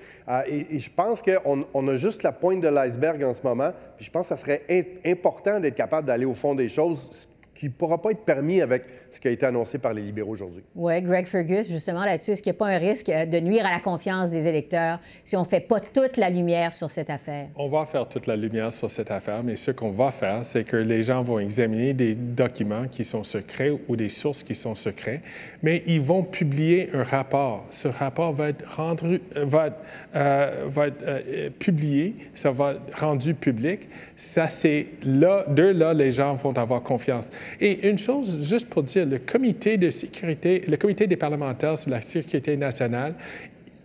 Et, 0.48 0.80
je 0.80 0.90
pense 0.90 1.22
qu'on 1.22 1.66
on 1.74 1.88
a 1.90 1.96
juste 1.96 2.24
la 2.24 2.32
pointe 2.32 2.62
de 2.62 2.70
l'iceberg 2.70 3.22
en 3.24 3.34
ce 3.34 3.44
moment. 3.44 3.72
Puis 3.98 4.06
je 4.06 4.12
pense 4.12 4.30
que 4.30 4.36
ça 4.36 4.38
serait 4.38 4.64
important 5.06 5.60
d'être 5.60 5.76
capable 5.76 6.08
d'aller 6.08 6.26
au 6.26 6.34
fond 6.34 6.56
des 6.56 6.70
choses, 6.70 7.28
qui 7.64 7.70
ne 7.70 7.74
pourra 7.74 8.02
pas 8.02 8.12
être 8.12 8.26
permis 8.26 8.62
avec 8.62 8.84
ce 9.10 9.22
qui 9.22 9.30
a 9.30 9.32
été 9.32 9.46
annoncé 9.46 9.78
par 9.78 9.94
les 9.94 10.02
libéraux 10.02 10.34
aujourd'hui. 10.34 10.64
Oui, 10.76 11.02
Greg 11.02 11.26
Fergus, 11.28 11.70
justement 11.70 12.04
là-dessus, 12.04 12.32
est-ce 12.32 12.44
qu'il 12.44 12.52
n'y 12.52 12.58
a 12.58 12.60
pas 12.60 12.68
un 12.68 12.78
risque 12.78 13.08
euh, 13.08 13.26
de 13.26 13.40
nuire 13.40 13.66
à 13.66 13.72
la 13.72 13.80
confiance 13.80 14.30
des 14.30 14.50
électeurs 14.50 15.00
si 15.24 15.38
on 15.38 15.44
ne 15.44 15.48
fait 15.48 15.62
pas 15.62 15.80
toute 15.80 16.18
la 16.18 16.30
lumière 16.30 16.74
sur 16.74 16.92
cette 16.92 17.10
affaire? 17.10 17.48
On 17.56 17.70
va 17.70 17.86
faire 17.86 18.10
toute 18.10 18.28
la 18.28 18.36
lumière 18.36 18.74
sur 18.74 18.92
cette 18.92 19.12
affaire, 19.12 19.44
mais 19.44 19.56
ce 19.56 19.72
qu'on 19.72 19.92
va 19.92 20.12
faire, 20.12 20.44
c'est 20.44 20.66
que 20.66 20.76
les 20.76 21.04
gens 21.04 21.24
vont 21.24 21.40
examiner 21.40 21.94
des 21.94 22.16
documents 22.16 22.88
qui 22.92 23.06
sont 23.06 23.24
secrets 23.24 23.72
ou 23.88 23.96
des 23.96 24.10
sources 24.10 24.44
qui 24.44 24.56
sont 24.56 24.76
secrets, 24.76 25.22
mais 25.62 25.84
ils 25.88 26.02
vont 26.02 26.24
publier 26.24 26.90
un 26.94 27.04
rapport. 27.04 27.66
Ce 27.70 27.88
rapport 27.88 28.34
va 28.34 28.50
être, 28.50 28.66
rendu, 28.76 29.22
euh, 29.38 29.46
va, 29.46 29.70
euh, 30.18 30.66
va 30.68 30.88
être 30.88 31.04
euh, 31.08 31.50
publié, 31.60 32.14
ça 32.36 32.52
va 32.52 32.74
être 32.74 33.00
rendu 33.00 33.34
public. 33.34 33.88
Ça, 34.18 34.50
c'est 34.50 34.88
là, 35.04 35.46
de 35.48 35.64
là, 35.64 35.94
les 35.94 36.12
gens 36.12 36.34
vont 36.36 36.58
avoir 36.58 36.84
confiance. 36.84 37.30
Et 37.62 37.88
une 37.88 37.98
chose, 37.98 38.40
juste 38.42 38.70
pour 38.70 38.84
dire, 38.84 39.06
le 39.06 39.20
comité 39.20 39.78
de 39.78 39.90
sécurité, 39.90 40.64
le 40.68 40.78
comité 40.78 41.08
des 41.08 41.18
parlementaires 41.18 41.78
sur 41.78 41.92
la 41.92 42.02
sécurité 42.02 42.58
nationale, 42.58 43.16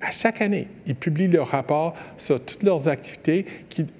à 0.00 0.12
chaque 0.12 0.40
année, 0.40 0.68
ils 0.86 0.94
publient 0.94 1.28
leur 1.28 1.48
rapport 1.48 1.94
sur 2.18 2.40
toutes 2.44 2.62
leurs 2.62 2.88
activités 2.88 3.46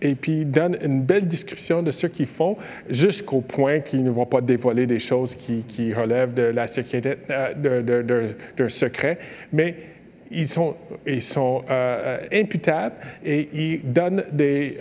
et 0.01 0.15
puis 0.15 0.41
ils 0.41 0.51
donnent 0.51 0.79
une 0.83 1.03
belle 1.03 1.27
description 1.27 1.83
de 1.83 1.91
ce 1.91 2.07
qu'ils 2.07 2.27
font 2.27 2.57
jusqu'au 2.89 3.41
point 3.41 3.81
qu'ils 3.81 4.05
ne 4.05 4.11
vont 4.11 4.27
pas 4.27 4.41
dévoiler 4.41 4.87
des 4.87 5.01
choses 5.01 5.35
qui, 5.35 5.93
relèvent 5.93 6.35
de 6.35 6.43
la 6.43 6.69
sécurité, 6.69 7.15
euh, 7.31 8.35
d'un 8.57 8.69
secret. 8.69 9.19
Mais 9.53 9.75
ils 10.31 10.49
sont, 10.49 10.75
euh, 11.07 11.19
euh, 11.71 12.19
imputables 12.33 12.97
et 13.25 13.49
ils 13.53 13.93
donnent 13.93 14.25
des, 14.33 14.79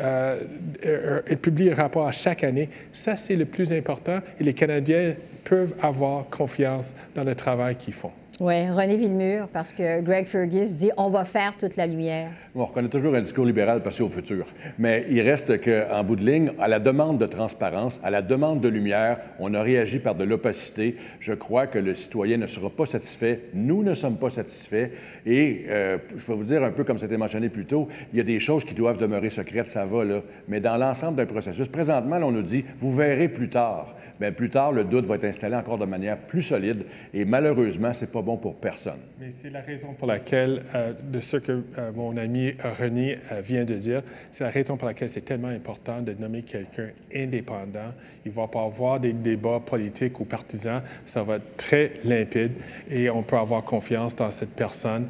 ils 1.29 1.37
publient 1.37 1.71
un 1.71 1.75
rapport 1.75 2.11
chaque 2.13 2.43
année. 2.43 2.69
Ça, 2.93 3.17
c'est 3.17 3.35
le 3.35 3.45
plus 3.45 3.71
important 3.71 4.19
et 4.39 4.43
les 4.43 4.53
Canadiens 4.53 5.15
peuvent 5.43 5.73
avoir 5.81 6.29
confiance 6.29 6.93
dans 7.15 7.23
le 7.23 7.35
travail 7.35 7.75
qu'ils 7.75 7.93
font. 7.93 8.11
Oui, 8.39 8.69
René 8.69 8.97
Villemur, 8.97 9.47
parce 9.47 9.73
que 9.73 9.99
Greg 10.01 10.27
Fergus 10.27 10.75
dit 10.75 10.91
on 10.95 11.09
va 11.09 11.25
faire 11.25 11.55
toute 11.57 11.75
la 11.75 11.87
lumière. 11.87 12.29
on 12.53 12.65
reconnaît 12.65 12.87
toujours 12.87 13.15
un 13.15 13.21
discours 13.21 13.45
libéral 13.45 13.81
passé 13.81 14.03
au 14.03 14.09
futur. 14.09 14.45
Mais 14.77 15.07
il 15.09 15.21
reste 15.21 15.59
qu'en 15.59 16.03
bout 16.03 16.15
de 16.15 16.23
ligne, 16.23 16.51
à 16.59 16.67
la 16.67 16.79
demande 16.79 17.17
de 17.17 17.25
transparence, 17.25 17.99
à 18.03 18.11
la 18.11 18.21
demande 18.21 18.61
de 18.61 18.67
lumière, 18.67 19.17
on 19.39 19.55
a 19.55 19.63
réagi 19.63 19.97
par 19.97 20.13
de 20.13 20.23
l'opacité. 20.23 20.97
Je 21.19 21.33
crois 21.33 21.65
que 21.65 21.79
le 21.79 21.95
citoyen 21.95 22.37
ne 22.37 22.45
sera 22.45 22.69
pas 22.69 22.85
satisfait. 22.85 23.41
Nous 23.55 23.81
ne 23.81 23.95
sommes 23.95 24.17
pas 24.17 24.29
satisfaits. 24.29 24.89
Et 25.25 25.65
euh, 25.69 25.97
je 26.15 26.23
vais 26.27 26.35
vous 26.35 26.43
dire 26.43 26.63
un 26.63 26.71
peu 26.71 26.83
comme 26.83 26.99
c'était 26.99 27.17
mentionné 27.17 27.49
plus 27.49 27.65
tôt, 27.65 27.87
il 28.13 28.17
y 28.19 28.21
a 28.21 28.23
des 28.23 28.37
choses 28.37 28.63
qui 28.63 28.75
doivent 28.75 28.99
demeurer 28.99 29.31
secrètes, 29.31 29.65
ça 29.65 29.83
va 29.83 30.05
là. 30.05 30.21
Mais 30.47 30.59
dans 30.59 30.77
l'ensemble 30.77 31.17
d'un 31.17 31.25
processus, 31.25 31.69
présentement, 31.69 32.17
on 32.17 32.31
nous 32.31 32.43
dit 32.43 32.65
vous 32.77 32.91
verrez 32.91 33.29
plus 33.29 33.49
tard. 33.49 33.95
Bien, 34.19 34.31
plus 34.31 34.49
tard, 34.49 34.71
le 34.71 34.83
doute 34.83 35.05
va 35.05 35.15
être 35.15 35.25
installé 35.25 35.55
encore 35.55 35.77
de 35.77 35.85
manière 35.85 36.17
plus 36.17 36.41
solide. 36.41 36.85
Et 37.13 37.23
malheureusement, 37.23 37.93
c'est 37.93 38.11
pas 38.11 38.21
bon 38.27 38.37
pour 38.37 38.55
personne. 38.57 38.99
Mais 39.21 39.31
c'est 39.31 39.49
la 39.49 39.61
raison 39.61 39.93
pour 39.93 40.05
laquelle, 40.05 40.63
euh, 40.75 40.91
de 41.01 41.19
ce 41.21 41.37
que 41.37 41.63
euh, 41.77 41.91
mon 41.95 42.17
ami 42.17 42.53
René 42.77 43.19
euh, 43.31 43.39
vient 43.39 43.63
de 43.63 43.75
dire, 43.75 44.03
c'est 44.31 44.43
la 44.43 44.49
raison 44.49 44.75
pour 44.75 44.87
laquelle 44.87 45.09
c'est 45.09 45.21
tellement 45.21 45.47
important 45.47 46.01
de 46.01 46.11
nommer 46.11 46.41
quelqu'un 46.41 46.89
indépendant. 47.15 47.93
Il 48.25 48.31
ne 48.31 48.35
va 48.35 48.47
pas 48.47 48.63
avoir 48.63 48.99
des 48.99 49.13
débats 49.13 49.61
politiques 49.65 50.19
ou 50.19 50.25
partisans. 50.25 50.81
Ça 51.05 51.23
va 51.23 51.37
être 51.37 51.55
très 51.55 51.93
limpide 52.03 52.51
et 52.91 53.09
on 53.09 53.23
peut 53.23 53.37
avoir 53.37 53.63
confiance 53.63 54.15
dans 54.15 54.31
cette 54.31 54.53
personne, 54.55 55.07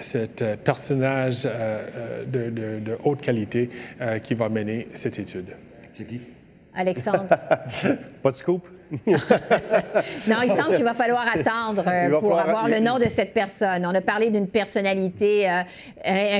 cet 0.00 0.44
personnage 0.62 1.42
de, 2.26 2.50
de, 2.50 2.98
haute 3.02 3.20
qualité 3.20 3.68
qui 4.22 4.34
va 4.34 4.48
mener 4.48 4.86
cette 4.94 5.18
étude. 5.18 5.48
C'est 5.90 6.06
qui? 6.06 6.20
Alexandre. 6.74 7.26
pas 8.22 8.30
de 8.30 8.36
scoop? 8.36 8.68
non, 9.06 10.36
il 10.42 10.50
semble 10.50 10.76
qu'il 10.76 10.84
va 10.84 10.94
falloir 10.94 11.26
attendre 11.26 11.84
euh, 11.86 12.20
pour 12.20 12.38
avoir 12.38 12.68
le 12.68 12.80
nom 12.80 12.98
de 12.98 13.08
cette 13.08 13.34
personne. 13.34 13.84
On 13.84 13.94
a 13.94 14.00
parlé 14.00 14.30
d'une 14.30 14.48
personnalité 14.48 15.48
euh, 15.48 15.62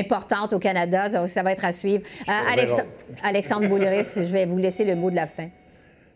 importante 0.00 0.52
au 0.54 0.58
Canada, 0.58 1.08
donc 1.08 1.28
ça 1.28 1.42
va 1.42 1.52
être 1.52 1.64
à 1.64 1.72
suivre. 1.72 2.04
Euh, 2.28 2.82
Alexandre 3.22 3.68
Bouliris, 3.68 4.14
je 4.16 4.32
vais 4.32 4.46
vous 4.46 4.56
laisser 4.56 4.84
le 4.84 4.94
mot 4.94 5.10
de 5.10 5.16
la 5.16 5.26
fin. 5.26 5.48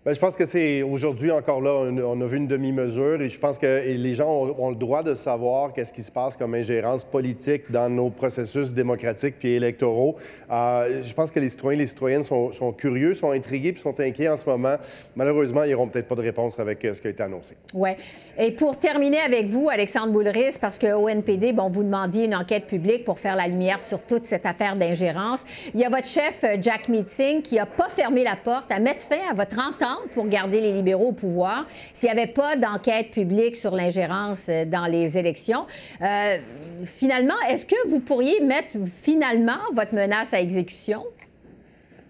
Bien, 0.04 0.14
je 0.14 0.18
pense 0.18 0.35
que 0.35 0.47
c'est 0.47 0.82
aujourd'hui 0.82 1.30
encore 1.30 1.61
là, 1.61 1.71
on 1.71 2.21
a 2.21 2.26
vu 2.26 2.37
une 2.37 2.49
demi-mesure 2.49 3.23
et 3.23 3.28
je 3.28 3.38
pense 3.38 3.56
que 3.56 3.85
les 3.87 4.14
gens 4.14 4.28
ont, 4.59 4.71
le 4.71 4.75
droit 4.75 5.04
de 5.04 5.14
savoir 5.14 5.73
qu'est-ce 5.73 5.92
qui 5.92 6.02
se 6.02 6.11
passe 6.11 6.37
comme 6.37 6.54
ingérence 6.54 7.04
politique 7.04 7.71
dans 7.71 7.88
nos 7.88 8.11
processus 8.11 8.75
démocratiques 8.75 9.37
puis 9.38 9.50
électoraux. 9.50 10.16
Euh, 10.50 11.02
je 11.04 11.14
pense 11.14 11.30
que 11.30 11.38
les 11.38 11.49
citoyens 11.50 11.78
et 11.78 11.82
les 11.82 11.87
citoyennes 11.87 12.25
sont, 12.25 12.50
curieux, 12.76 13.14
sont 13.14 13.30
intrigués 13.30 13.73
puis 13.73 13.80
sont 13.80 14.00
inquiets 14.00 14.28
en 14.28 14.37
ce 14.37 14.44
moment. 14.44 14.75
Malheureusement, 15.14 15.62
ils 15.62 15.71
n'auront 15.71 15.87
peut-être 15.87 16.09
pas 16.09 16.16
de 16.16 16.23
réponse 16.23 16.59
avec 16.59 16.85
euh, 16.85 16.94
ce 16.94 17.00
qui 17.00 17.06
a 17.06 17.11
été 17.11 17.23
annoncé. 17.23 17.56
Oui. 17.73 17.90
Et 18.37 18.50
pour 18.50 18.80
terminer 18.80 19.21
avec 19.21 19.47
vous, 19.50 19.68
Alexandre 19.68 20.11
Boulris, 20.11 20.59
parce 20.61 20.78
que 20.78 20.94
au 20.94 21.09
NPD, 21.09 21.52
bon, 21.52 21.71
vous 21.71 21.85
demandiez 21.85 22.25
une 22.25 22.35
enquête 22.35 22.66
publique 22.66 23.04
pour 23.04 23.21
faire 23.21 23.37
la 23.37 23.47
lumière 23.47 23.80
sur 23.80 24.00
toute 24.02 24.25
cette 24.25 24.47
affaire 24.47 24.75
d'ingérence. 24.75 25.44
Il 25.75 25.80
y 25.80 25.85
a 25.85 25.90
votre 25.90 26.09
chef, 26.09 26.42
euh, 26.42 26.56
Jack 26.61 26.88
Meeting, 26.88 27.42
qui 27.42 27.54
n'a 27.54 27.66
pas 27.66 27.88
fermé 27.88 28.25
la 28.25 28.35
porte 28.35 28.73
à 28.73 28.80
mettre 28.80 29.02
fin 29.02 29.30
à 29.30 29.35
votre 29.35 29.61
entente 29.61 29.91
pour 30.14 30.26
garder 30.28 30.61
les 30.61 30.72
libéraux 30.72 31.08
au 31.08 31.12
pouvoir 31.12 31.66
s'il 31.94 32.12
n'y 32.12 32.18
avait 32.18 32.32
pas 32.32 32.56
d'enquête 32.56 33.11
publique 33.11 33.56
sur 33.56 33.75
l'ingérence 33.75 34.49
euh, 34.49 34.64
dans 34.64 34.87
les 34.87 35.18
élections. 35.18 35.66
Euh, 36.00 36.38
finalement, 36.84 37.34
est-ce 37.49 37.66
que 37.66 37.88
vous 37.88 38.00
pourriez 38.00 38.40
mettre 38.40 38.70
finalement 39.02 39.58
votre 39.75 39.94
menace 39.94 40.34
à 40.34 40.40
exécution? 40.40 41.04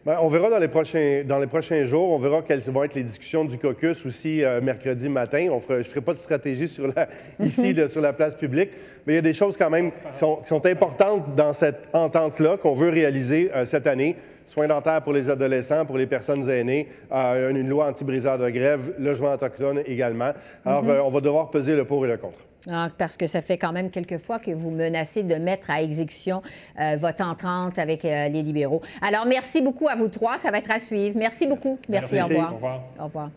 Bien, 0.05 0.17
on 0.21 0.27
verra 0.27 0.51
dans 0.51 0.59
les, 0.59 0.67
prochains, 0.67 1.23
dans 1.25 1.39
les 1.39 1.47
prochains 1.47 1.85
jours. 1.85 2.11
On 2.11 2.19
verra 2.19 2.43
quelles 2.43 2.61
vont 2.63 2.83
être 2.83 2.95
les 2.95 3.05
discussions 3.05 3.45
du 3.45 3.57
caucus 3.57 4.05
aussi 4.05 4.43
euh, 4.43 4.61
mercredi 4.61 5.09
matin. 5.09 5.47
On 5.53 5.61
fera, 5.61 5.75
je 5.75 5.87
ne 5.87 5.91
ferai 5.91 6.01
pas 6.01 6.13
de 6.13 6.19
stratégie 6.19 6.67
sur 6.67 6.89
la, 6.89 7.09
ici 7.45 7.75
sur 7.89 8.01
la 8.01 8.13
place 8.13 8.35
publique, 8.35 8.71
mais 9.07 9.13
il 9.13 9.17
y 9.17 9.21
a 9.21 9.23
des 9.23 9.33
choses 9.33 9.57
quand 9.57 9.71
même 9.71 9.93
qui 9.93 10.19
sont, 10.19 10.37
qui 10.37 10.49
sont 10.49 10.67
importantes 10.67 11.37
dans 11.37 11.53
cette 11.53 11.89
entente-là 11.93 12.57
qu'on 12.57 12.75
veut 12.75 12.89
réaliser 12.89 13.51
cette 13.65 13.87
année 13.87 14.17
soins 14.47 14.67
dentaires 14.67 15.03
pour 15.03 15.13
les 15.13 15.31
adolescents, 15.31 15.85
pour 15.85 15.99
les 15.99 16.07
personnes 16.07 16.49
aînées, 16.49 16.89
euh, 17.13 17.51
une 17.51 17.69
loi 17.69 17.89
anti-briseur 17.89 18.39
de 18.39 18.49
grève, 18.51 18.95
logement 18.99 19.33
autochtone 19.33 19.83
également. 19.87 20.33
Alors, 20.65 20.83
mhm. 20.83 20.91
euh, 20.91 21.03
on 21.05 21.09
va 21.09 21.21
devoir 21.21 21.51
peser 21.51 21.77
le 21.77 21.85
pour 21.85 22.05
et 22.05 22.09
le 22.09 22.17
contre. 22.17 22.45
Ah, 22.71 22.91
parce 22.97 23.17
que 23.17 23.27
ça 23.27 23.41
fait 23.41 23.59
quand 23.59 23.73
même 23.73 23.91
quelques 23.91 24.19
fois 24.19 24.39
que 24.39 24.53
vous 24.53 24.71
menacez 24.71 25.25
de 25.25 25.35
mettre 25.35 25.69
à 25.71 25.83
exécution 25.83 26.43
euh, 26.79 26.97
votre 26.97 27.25
entente 27.25 27.79
avec 27.79 28.05
les 28.05 28.43
libéraux. 28.43 28.83
Alors, 29.01 29.27
merci 29.27 29.61
beaucoup 29.61 29.89
à 29.89 29.97
vous 29.97 30.09
trois. 30.09 30.39
Ça 30.39 30.51
va 30.51 30.59
être 30.59 30.71
à 30.71 30.79
suivre. 30.79 31.19
Merci 31.19 31.47
beaucoup. 31.49 31.79
Merci. 31.89 32.21
Au 32.21 32.27
revoir. 32.27 32.53
Au 32.53 32.55
revoir. 32.55 32.81
Au 33.01 33.05
revoir. 33.05 33.31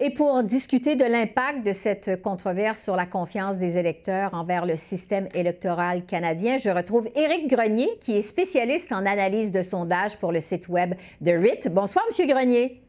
Et 0.00 0.10
pour 0.10 0.44
discuter 0.44 0.94
de 0.94 1.04
l'impact 1.04 1.66
de 1.66 1.72
cette 1.72 2.22
controverse 2.22 2.80
sur 2.80 2.94
la 2.94 3.04
confiance 3.04 3.58
des 3.58 3.78
électeurs 3.78 4.32
envers 4.32 4.64
le 4.64 4.76
système 4.76 5.26
électoral 5.34 6.06
canadien, 6.06 6.56
je 6.56 6.70
retrouve 6.70 7.08
Éric 7.16 7.48
Grenier, 7.48 7.88
qui 8.00 8.16
est 8.16 8.22
spécialiste 8.22 8.92
en 8.92 9.04
analyse 9.06 9.50
de 9.50 9.60
sondage 9.60 10.16
pour 10.18 10.30
le 10.30 10.40
site 10.40 10.68
web 10.68 10.94
de 11.20 11.32
RIT. 11.32 11.68
Bonsoir, 11.70 12.04
Monsieur 12.06 12.26
Grenier. 12.26 12.80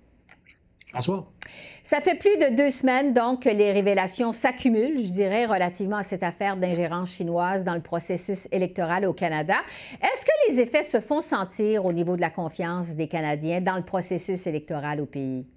Bonsoir. 0.94 1.26
Ça 1.82 2.00
fait 2.00 2.14
plus 2.14 2.38
de 2.38 2.56
deux 2.56 2.70
semaines, 2.70 3.12
donc, 3.12 3.42
que 3.42 3.50
les 3.50 3.72
révélations 3.72 4.32
s'accumulent, 4.32 5.00
je 5.00 5.12
dirais, 5.12 5.48
relativement 5.48 5.98
à 5.98 6.04
cette 6.04 6.22
affaire 6.22 6.58
d'ingérence 6.58 7.12
chinoise 7.12 7.64
dans 7.64 7.74
le 7.74 7.82
processus 7.82 8.48
électoral 8.52 9.06
au 9.06 9.14
Canada. 9.14 9.56
Est-ce 10.00 10.26
que 10.26 10.32
les 10.48 10.60
effets 10.60 10.84
se 10.84 11.00
font 11.00 11.22
sentir 11.22 11.86
au 11.86 11.94
niveau 11.94 12.16
de 12.16 12.22
la 12.22 12.30
confiance 12.30 12.94
des 12.94 13.08
Canadiens 13.08 13.62
dans 13.62 13.78
le 13.78 13.84
processus 13.84 14.46
électoral 14.46 15.02
au 15.02 15.08
pays? 15.08 15.48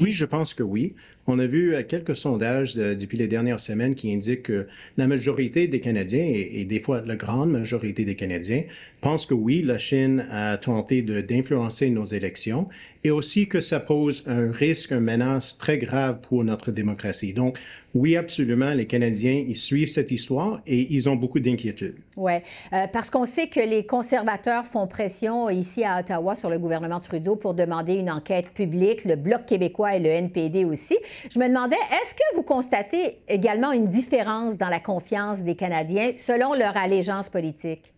Oui, 0.00 0.12
je 0.12 0.24
pense 0.24 0.54
que 0.54 0.62
oui. 0.62 0.94
On 1.30 1.38
a 1.38 1.46
vu 1.46 1.74
euh, 1.74 1.82
quelques 1.82 2.16
sondages 2.16 2.74
depuis 2.74 3.18
les 3.18 3.28
dernières 3.28 3.60
semaines 3.60 3.94
qui 3.94 4.10
indiquent 4.10 4.44
que 4.44 4.66
la 4.96 5.06
majorité 5.06 5.68
des 5.68 5.78
Canadiens, 5.78 6.24
et, 6.24 6.64
des 6.64 6.80
fois 6.80 7.02
la 7.04 7.16
grande 7.16 7.50
majorité 7.50 8.06
des 8.06 8.14
Canadiens, 8.14 8.62
pensent 9.02 9.26
que 9.26 9.34
oui, 9.34 9.60
la 9.62 9.76
Chine 9.76 10.26
a 10.30 10.56
tenté 10.56 11.02
d'influencer 11.02 11.90
nos 11.90 12.06
élections 12.06 12.66
et 13.04 13.10
aussi 13.10 13.46
que 13.46 13.60
ça 13.60 13.78
pose 13.78 14.24
un 14.26 14.50
risque, 14.50 14.90
une 14.90 15.00
menace 15.00 15.56
très 15.58 15.78
grave 15.78 16.18
pour 16.22 16.42
notre 16.44 16.72
démocratie. 16.72 17.32
Donc, 17.32 17.58
oui, 17.94 18.16
absolument, 18.16 18.74
les 18.74 18.86
Canadiens, 18.86 19.44
ils 19.46 19.56
suivent 19.56 19.88
cette 19.88 20.10
histoire 20.10 20.60
et 20.66 20.92
ils 20.92 21.08
ont 21.08 21.16
beaucoup 21.16 21.40
d'inquiétudes. 21.40 21.96
Oui, 22.16 22.32
euh, 22.72 22.86
parce 22.92 23.08
qu'on 23.08 23.24
sait 23.24 23.48
que 23.48 23.60
les 23.60 23.86
conservateurs 23.86 24.66
font 24.66 24.86
pression 24.86 25.48
ici 25.48 25.84
à 25.84 26.00
Ottawa 26.00 26.34
sur 26.34 26.50
le 26.50 26.58
gouvernement 26.58 27.00
Trudeau 27.00 27.36
pour 27.36 27.54
demander 27.54 27.94
une 27.94 28.10
enquête 28.10 28.50
publique, 28.50 29.04
le 29.04 29.16
Bloc 29.16 29.46
québécois 29.46 29.96
et 29.96 30.00
le 30.00 30.10
NPD 30.10 30.64
aussi. 30.64 30.98
Je 31.30 31.38
me 31.38 31.48
demandais, 31.48 31.76
est-ce 32.02 32.14
que 32.14 32.36
vous 32.36 32.42
constatez 32.42 33.18
également 33.28 33.72
une 33.72 33.88
différence 33.88 34.56
dans 34.56 34.68
la 34.68 34.80
confiance 34.80 35.42
des 35.42 35.54
Canadiens 35.54 36.12
selon 36.16 36.54
leur 36.54 36.76
allégeance 36.76 37.28
politique? 37.28 37.92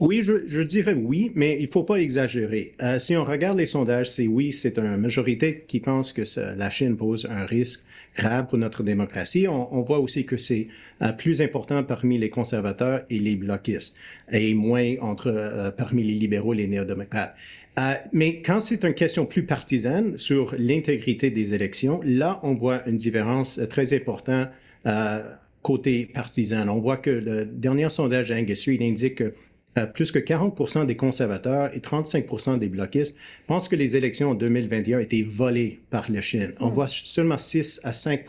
Oui, 0.00 0.22
je, 0.22 0.62
dirais 0.62 0.94
oui, 0.94 1.32
mais 1.34 1.56
il 1.58 1.66
ne 1.66 1.70
faut 1.70 1.82
pas 1.82 1.96
exagérer. 1.96 2.74
Euh, 2.82 2.98
si 2.98 3.16
on 3.16 3.24
regarde 3.24 3.58
les 3.58 3.66
sondages, 3.66 4.10
c'est 4.10 4.26
oui, 4.26 4.52
c'est 4.52 4.78
une 4.78 4.96
majorité 4.96 5.64
qui 5.66 5.80
pense 5.80 6.12
que 6.12 6.22
la 6.56 6.70
Chine 6.70 6.96
pose 6.96 7.26
un 7.30 7.44
risque 7.44 7.84
grave 8.16 8.46
pour 8.46 8.58
notre 8.58 8.82
démocratie. 8.82 9.46
On, 9.48 9.82
voit 9.82 10.00
aussi 10.00 10.24
que 10.24 10.36
c'est 10.36 10.66
euh, 11.02 11.12
plus 11.12 11.40
important 11.42 11.82
parmi 11.82 12.18
les 12.18 12.30
conservateurs 12.30 13.02
et 13.10 13.18
les 13.18 13.36
bloquistes, 13.36 13.96
et 14.32 14.54
moins 14.54 14.94
entre, 15.00 15.28
euh, 15.28 15.70
parmi 15.70 16.02
les 16.02 16.14
libéraux 16.14 16.54
et 16.54 16.58
les 16.58 16.66
néo-démocrates. 16.66 17.34
Mais 18.12 18.42
quand 18.42 18.60
c'est 18.60 18.84
une 18.84 18.94
question 18.94 19.26
plus 19.26 19.44
partisane 19.44 20.18
sur 20.18 20.54
l'intégrité 20.58 21.30
des 21.30 21.54
élections, 21.54 22.00
là, 22.04 22.40
on 22.42 22.54
voit 22.54 22.86
une 22.88 22.96
différence 22.96 23.60
très 23.70 23.94
importante 23.94 24.48
côté 25.62 26.06
partisan. 26.06 26.68
On 26.68 26.80
voit 26.80 26.96
que 26.96 27.10
le 27.10 27.44
dernier 27.44 27.90
sondage 27.90 28.28
d'Angus 28.28 28.68
indique 28.68 29.16
que 29.16 29.24
euh, 29.24 29.32
plus 29.86 30.10
que 30.10 30.18
40 30.18 30.86
des 30.86 30.96
conservateurs 30.96 31.70
et 31.74 31.80
35 31.80 32.58
des 32.58 32.68
bloquistes 32.68 33.16
pensent 33.46 33.68
que 33.68 33.76
les 33.76 33.96
élections 33.96 34.30
en 34.30 34.34
2021 34.34 34.98
étaient 35.00 35.22
volées 35.22 35.80
par 35.90 36.10
la 36.10 36.20
Chine. 36.20 36.52
On 36.60 36.68
hmm. 36.68 36.72
voit 36.72 36.88
seulement 36.88 37.38
6 37.38 37.80
à 37.84 37.92
5 37.92 38.24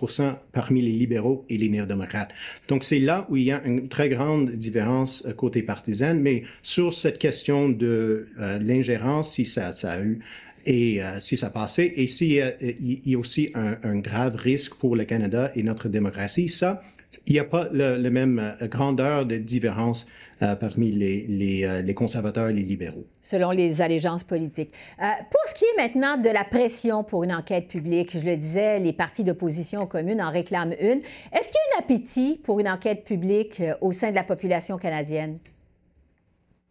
parmi 0.51 0.81
les 0.81 0.91
libéraux 0.91 1.46
et 1.50 1.58
les 1.58 1.69
néo-démocrates. 1.69 2.31
Donc, 2.67 2.84
c'est 2.84 3.00
là 3.00 3.25
où 3.29 3.38
il 3.38 3.43
y 3.43 3.51
a 3.51 3.63
une 3.65 3.89
très 3.89 4.10
grande 4.10 4.51
différence 4.51 5.25
euh, 5.25 5.34
côté 5.34 5.63
partisan. 5.63 6.15
Mais 6.15 6.43
sur 6.62 6.93
cette 6.93 7.17
question 7.17 7.69
de 7.69 8.27
euh, 8.39 8.60
l'ingérence, 8.60 9.34
si 9.34 9.46
ça, 9.46 9.72
ça 9.72 9.93
a 9.93 10.01
eu 10.01 10.19
et 10.65 11.01
si 11.22 11.38
ça 11.38 11.50
passait, 11.50 11.93
et 11.96 12.05
s'il 12.05 12.34
y, 12.34 13.10
y, 13.10 13.15
a 13.15 13.17
aussi 13.17 13.50
un, 13.55 13.77
un, 13.81 13.98
grave 14.00 14.36
risque 14.36 14.75
pour 14.75 14.96
le 14.96 15.05
Canada 15.05 15.51
et 15.55 15.63
notre 15.63 15.88
démocratie, 15.88 16.50
ça, 16.50 16.84
il 17.25 17.33
n'y 17.33 17.39
a 17.39 17.43
pas 17.43 17.67
la 17.71 17.97
même 18.09 18.39
euh, 18.39 18.67
grandeur 18.67 19.25
de 19.25 19.37
différence 19.37 20.07
euh, 20.41 20.55
parmi 20.55 20.91
les, 20.91 21.63
euh, 21.65 21.81
les, 21.81 21.93
conservateurs 21.93 22.49
et 22.49 22.53
les 22.53 22.61
libéraux. 22.61 23.05
Selon 23.21 23.51
les 23.51 23.81
allégeances 23.81 24.23
politiques. 24.23 24.71
pour 24.97 25.41
ce 25.47 25.55
qui 25.55 25.65
est 25.65 25.81
maintenant 25.81 26.17
de 26.17 26.29
la 26.29 26.43
pression 26.43 27.03
pour 27.03 27.23
une 27.23 27.33
enquête 27.33 27.67
publique, 27.67 28.17
je 28.17 28.25
le 28.25 28.37
disais, 28.37 28.79
les 28.79 28.93
partis 28.93 29.23
d'opposition 29.23 29.81
aux 29.81 29.87
communes 29.87 30.21
en 30.21 30.31
réclament 30.31 30.75
une. 30.79 31.01
Est-ce 31.33 31.51
qu'il 31.51 31.59
y 31.71 31.75
a 31.75 31.77
un 31.77 31.79
appétit 31.79 32.39
pour 32.43 32.59
une 32.59 32.69
enquête 32.69 33.03
publique 33.03 33.61
au 33.81 33.91
sein 33.91 34.11
de 34.11 34.15
la 34.15 34.23
population 34.23 34.77
canadienne? 34.77 35.39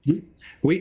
Oui, 0.07 0.25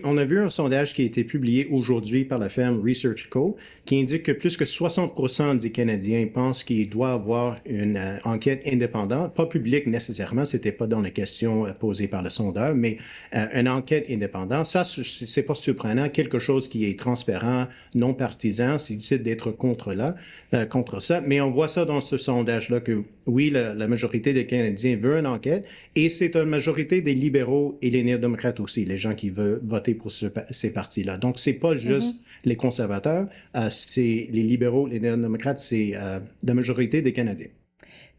on 0.03 0.17
a 0.17 0.25
vu 0.25 0.39
un 0.39 0.49
sondage 0.49 0.93
qui 0.93 1.03
a 1.03 1.05
été 1.05 1.23
publié 1.23 1.67
aujourd'hui 1.71 2.25
par 2.25 2.39
la 2.39 2.49
firme 2.49 2.81
Research 2.85 3.27
Co. 3.29 3.55
qui 3.85 3.99
indique 3.99 4.23
que 4.23 4.31
plus 4.31 4.57
que 4.57 4.65
60% 4.65 5.61
des 5.61 5.71
Canadiens 5.71 6.27
pensent 6.33 6.63
qu'il 6.63 6.89
doit 6.89 7.11
avoir 7.11 7.57
une 7.65 7.97
euh, 7.97 8.17
enquête 8.23 8.63
indépendante, 8.65 9.33
pas 9.33 9.45
publique 9.45 9.87
nécessairement, 9.87 10.45
c'était 10.45 10.71
pas 10.71 10.87
dans 10.87 11.01
la 11.01 11.09
question 11.09 11.65
euh, 11.65 11.71
posée 11.71 12.07
par 12.07 12.23
le 12.23 12.29
sondeur, 12.29 12.75
mais 12.75 12.97
euh, 13.35 13.45
une 13.53 13.69
enquête 13.69 14.07
indépendante. 14.09 14.65
Ça, 14.65 14.83
c'est 14.83 15.43
pas 15.43 15.55
surprenant, 15.55 16.09
quelque 16.09 16.39
chose 16.39 16.67
qui 16.67 16.85
est 16.85 16.99
transparent, 16.99 17.67
non 17.93 18.13
partisan, 18.13 18.77
s'ils 18.77 18.97
décident 18.97 19.23
d'être 19.23 19.51
contre 19.51 19.95
contre 20.69 21.01
ça. 21.01 21.21
Mais 21.21 21.41
on 21.41 21.51
voit 21.51 21.67
ça 21.67 21.85
dans 21.85 22.01
ce 22.01 22.17
sondage-là 22.17 22.79
que 22.79 23.03
oui, 23.25 23.49
la, 23.49 23.87
majorité 23.87 24.33
des 24.33 24.45
Canadiens 24.45 24.95
veut 24.95 25.17
une 25.17 25.27
enquête 25.27 25.65
et 25.95 26.09
c'est 26.09 26.35
une 26.35 26.45
majorité 26.45 27.01
des 27.01 27.13
libéraux 27.13 27.77
et 27.81 27.89
les 27.89 28.03
néo-démocrates 28.03 28.59
aussi, 28.59 28.85
les 28.85 28.97
gens 28.97 29.15
qui 29.15 29.29
veulent 29.29 29.56
voter 29.63 29.93
pour 29.93 30.11
ces 30.11 30.73
partis-là. 30.73 31.17
Donc, 31.17 31.39
c'est 31.39 31.53
pas 31.53 31.75
juste 31.75 32.15
mm-hmm. 32.15 32.45
les 32.45 32.55
conservateurs, 32.55 33.27
euh, 33.55 33.69
c'est 33.69 34.27
les 34.31 34.43
libéraux, 34.43 34.87
les 34.87 34.99
néo-démocrates, 34.99 35.59
c'est 35.59 35.91
euh, 35.95 36.19
la 36.43 36.53
majorité 36.53 37.01
des 37.01 37.13
Canadiens. 37.13 37.47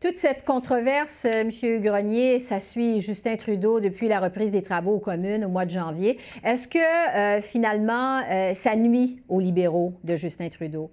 Toute 0.00 0.16
cette 0.16 0.45
controverse, 0.45 1.25
euh, 1.25 1.42
M. 1.42 1.80
Grenier, 1.80 2.38
ça 2.38 2.61
suit 2.61 3.00
Justin 3.00 3.37
Trudeau 3.37 3.80
depuis 3.80 4.09
la 4.09 4.21
reprise 4.21 4.52
des 4.52 4.62
travaux 4.62 4.95
aux 4.95 5.00
communes 5.00 5.45
au 5.45 5.49
mois 5.49 5.64
de 5.64 5.71
janvier. 5.71 6.18
Est-ce 6.45 6.68
que 6.68 7.40
finalement, 7.42 8.21
ça 8.54 8.76
nuit 8.76 9.21
aux 9.28 9.40
libéraux 9.40 9.95
de 10.04 10.14
Justin 10.14 10.49
Trudeau? 10.49 10.90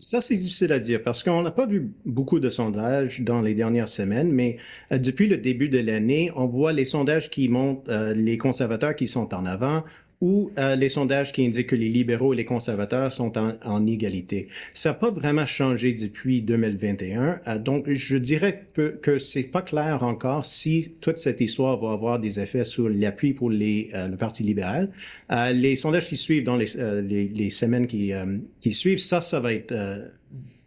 Ça, 0.00 0.20
c'est 0.22 0.34
difficile 0.34 0.72
à 0.72 0.78
dire 0.78 1.02
parce 1.02 1.22
qu'on 1.22 1.42
n'a 1.42 1.50
pas 1.50 1.66
vu 1.66 1.92
beaucoup 2.06 2.40
de 2.40 2.48
sondages 2.48 3.20
dans 3.20 3.42
les 3.42 3.54
dernières 3.54 3.88
semaines, 3.88 4.32
mais 4.32 4.56
euh, 4.92 4.98
depuis 4.98 5.26
le 5.26 5.36
début 5.36 5.68
de 5.68 5.78
l'année, 5.78 6.30
on 6.34 6.46
voit 6.46 6.72
les 6.72 6.86
sondages 6.86 7.28
qui 7.28 7.48
montrent 7.48 7.90
euh, 7.90 8.14
les 8.14 8.38
conservateurs 8.38 8.96
qui 8.96 9.06
sont 9.06 9.34
en 9.34 9.44
avant, 9.44 9.84
ou 10.20 10.50
euh, 10.58 10.76
les 10.76 10.90
sondages 10.90 11.32
qui 11.32 11.46
indiquent 11.46 11.68
que 11.68 11.76
les 11.76 11.88
libéraux 11.88 12.34
et 12.34 12.36
les 12.36 12.44
conservateurs 12.44 13.12
sont 13.12 13.32
en, 13.38 13.86
égalité. 13.86 14.48
Ça 14.74 14.90
n'a 14.90 14.94
pas 14.94 15.10
vraiment 15.10 15.46
changé 15.46 15.94
depuis 15.94 16.42
2021. 16.42 17.40
Euh, 17.46 17.58
donc, 17.58 17.90
je 17.90 18.16
dirais 18.18 18.66
que, 18.74 18.90
que 18.90 19.18
c'est 19.18 19.44
pas 19.44 19.62
clair 19.62 20.02
encore 20.02 20.44
si 20.44 20.92
toute 21.00 21.16
cette 21.18 21.40
histoire 21.40 21.80
va 21.80 21.92
avoir 21.92 22.18
des 22.18 22.38
effets 22.38 22.64
sur 22.64 22.88
l'appui 22.88 23.32
pour 23.32 23.50
les, 23.50 23.88
euh, 23.94 24.08
le 24.08 24.16
Parti 24.16 24.42
libéral. 24.42 24.90
les 25.54 25.76
sondages 25.76 26.08
qui 26.08 26.16
suivent 26.16 26.44
dans 26.44 26.56
les, 26.56 26.66
les, 27.02 27.28
les 27.28 27.50
semaines 27.50 27.86
qui, 27.86 28.12
qui, 28.60 28.74
suivent, 28.74 28.98
ça, 28.98 29.20
ça 29.20 29.40
va 29.40 29.54
être 29.54 29.74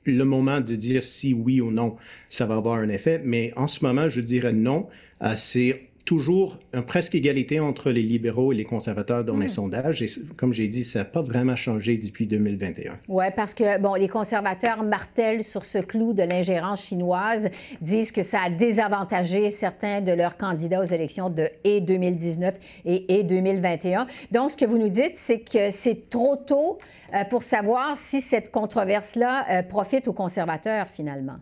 le 0.06 0.26
moment 0.26 0.60
de 0.60 0.76
dire 0.76 1.04
si 1.04 1.34
oui 1.34 1.62
ou 1.62 1.72
non 1.72 1.96
ça 2.30 2.46
va 2.46 2.56
avoir 2.56 2.80
un 2.80 2.90
effet. 2.90 3.22
Mais 3.24 3.54
en 3.56 3.68
ce 3.68 3.86
moment, 3.86 4.10
je 4.10 4.22
dirais 4.22 4.54
non. 4.54 4.88
c'est 5.36 5.82
toujours 6.06 6.60
une 6.74 6.84
presque 6.84 7.16
égalité 7.16 7.60
entre 7.60 7.90
les 7.90 8.02
libéraux 8.02 8.52
et 8.52 8.56
les 8.56 8.64
conservateurs 8.66 9.24
dans 9.24 9.38
les 9.38 9.46
hmm. 9.46 9.50
sondages. 9.50 10.02
Et 10.02 10.08
comme 10.36 10.52
j'ai 10.54 10.68
dit, 10.68 10.84
ça 10.84 11.00
n'a 11.00 11.06
pas 11.06 11.22
vraiment 11.22 11.56
changé 11.56 11.98
depuis 11.98 12.28
2021. 12.28 13.00
Oui, 13.08 13.26
parce 13.36 13.54
que, 13.54 13.80
bon, 13.80 13.96
les 13.96 14.10
conservateurs 14.10 14.84
martèlent 14.84 15.44
sur 15.44 15.64
ce 15.64 15.80
clou 15.80 16.14
de 16.14 16.24
l'ingérence 16.24 16.86
chinoise, 16.86 17.50
disent 17.82 18.12
que 18.12 18.24
ça 18.24 18.42
a 18.46 18.50
désavantagé 18.50 19.50
certains 19.50 20.02
de 20.02 20.12
leurs 20.12 20.38
candidats 20.38 20.82
aux 20.82 20.86
élections 20.86 21.30
de 21.30 21.48
et 21.64 21.82
2019 21.82 22.56
et 22.86 23.20
et 23.20 23.24
2021. 23.24 24.08
Donc, 24.32 24.52
ce 24.52 24.58
que 24.58 24.66
vous 24.66 24.78
nous 24.78 24.90
dites, 24.90 25.16
c'est 25.16 25.40
que 25.40 25.70
c'est 25.70 26.10
trop 26.10 26.36
tôt 26.36 26.80
euh, 27.14 27.24
pour 27.30 27.44
savoir 27.44 27.98
si 27.98 28.22
cette 28.22 28.52
controverse-là 28.52 29.46
euh, 29.50 29.64
profite 29.64 30.08
aux 30.08 30.14
conservateurs, 30.14 30.88
finalement. 30.88 31.38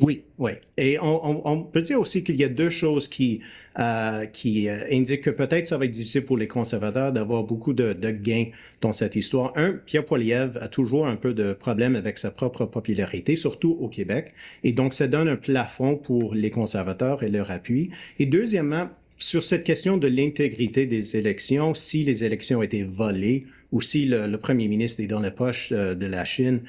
Oui, 0.00 0.22
oui. 0.38 0.52
Et 0.76 0.98
on, 1.00 1.62
peut 1.62 1.82
dire 1.82 2.00
aussi 2.00 2.24
qu'il 2.24 2.36
y 2.36 2.44
a 2.44 2.48
deux 2.48 2.70
choses 2.70 3.08
qui, 3.08 3.40
euh, 3.78 4.26
qui 4.26 4.68
euh, 4.68 4.84
indiquent 4.90 5.22
que 5.22 5.30
peut-être 5.30 5.66
ça 5.66 5.78
va 5.78 5.84
être 5.84 5.90
difficile 5.90 6.24
pour 6.24 6.36
les 6.36 6.48
conservateurs 6.48 7.12
d'avoir 7.12 7.44
beaucoup 7.44 7.72
de, 7.72 7.92
gains 8.10 8.46
dans 8.80 8.92
cette 8.92 9.16
histoire. 9.16 9.52
Un, 9.56 9.72
Pierre 9.72 10.04
Poilievre 10.04 10.62
a 10.62 10.68
toujours 10.68 11.06
un 11.06 11.16
peu 11.16 11.34
de 11.34 11.52
problème 11.52 11.96
avec 11.96 12.18
sa 12.18 12.30
propre 12.30 12.64
popularité, 12.64 13.36
surtout 13.36 13.76
au 13.80 13.88
Québec. 13.88 14.34
Et 14.64 14.72
donc, 14.72 14.94
ça 14.94 15.08
donne 15.08 15.28
un 15.28 15.36
plafond 15.36 15.96
pour 15.96 16.34
les 16.34 16.50
conservateurs 16.50 17.22
et 17.22 17.28
leur 17.28 17.50
appui. 17.50 17.90
Et 18.18 18.26
deuxièmement, 18.26 18.88
sur 19.18 19.42
cette 19.42 19.64
question 19.64 19.96
de 19.96 20.06
l'intégrité 20.06 20.86
des 20.86 21.16
élections, 21.16 21.74
si 21.74 22.04
les 22.04 22.24
élections 22.24 22.62
étaient 22.62 22.84
volées 22.84 23.46
ou 23.72 23.80
si 23.80 24.06
le, 24.06 24.36
premier 24.36 24.68
ministre 24.68 25.02
est 25.02 25.08
dans 25.08 25.20
la 25.20 25.30
poche 25.30 25.70
euh, 25.72 25.94
de 25.94 26.06
la 26.06 26.24
Chine, 26.24 26.62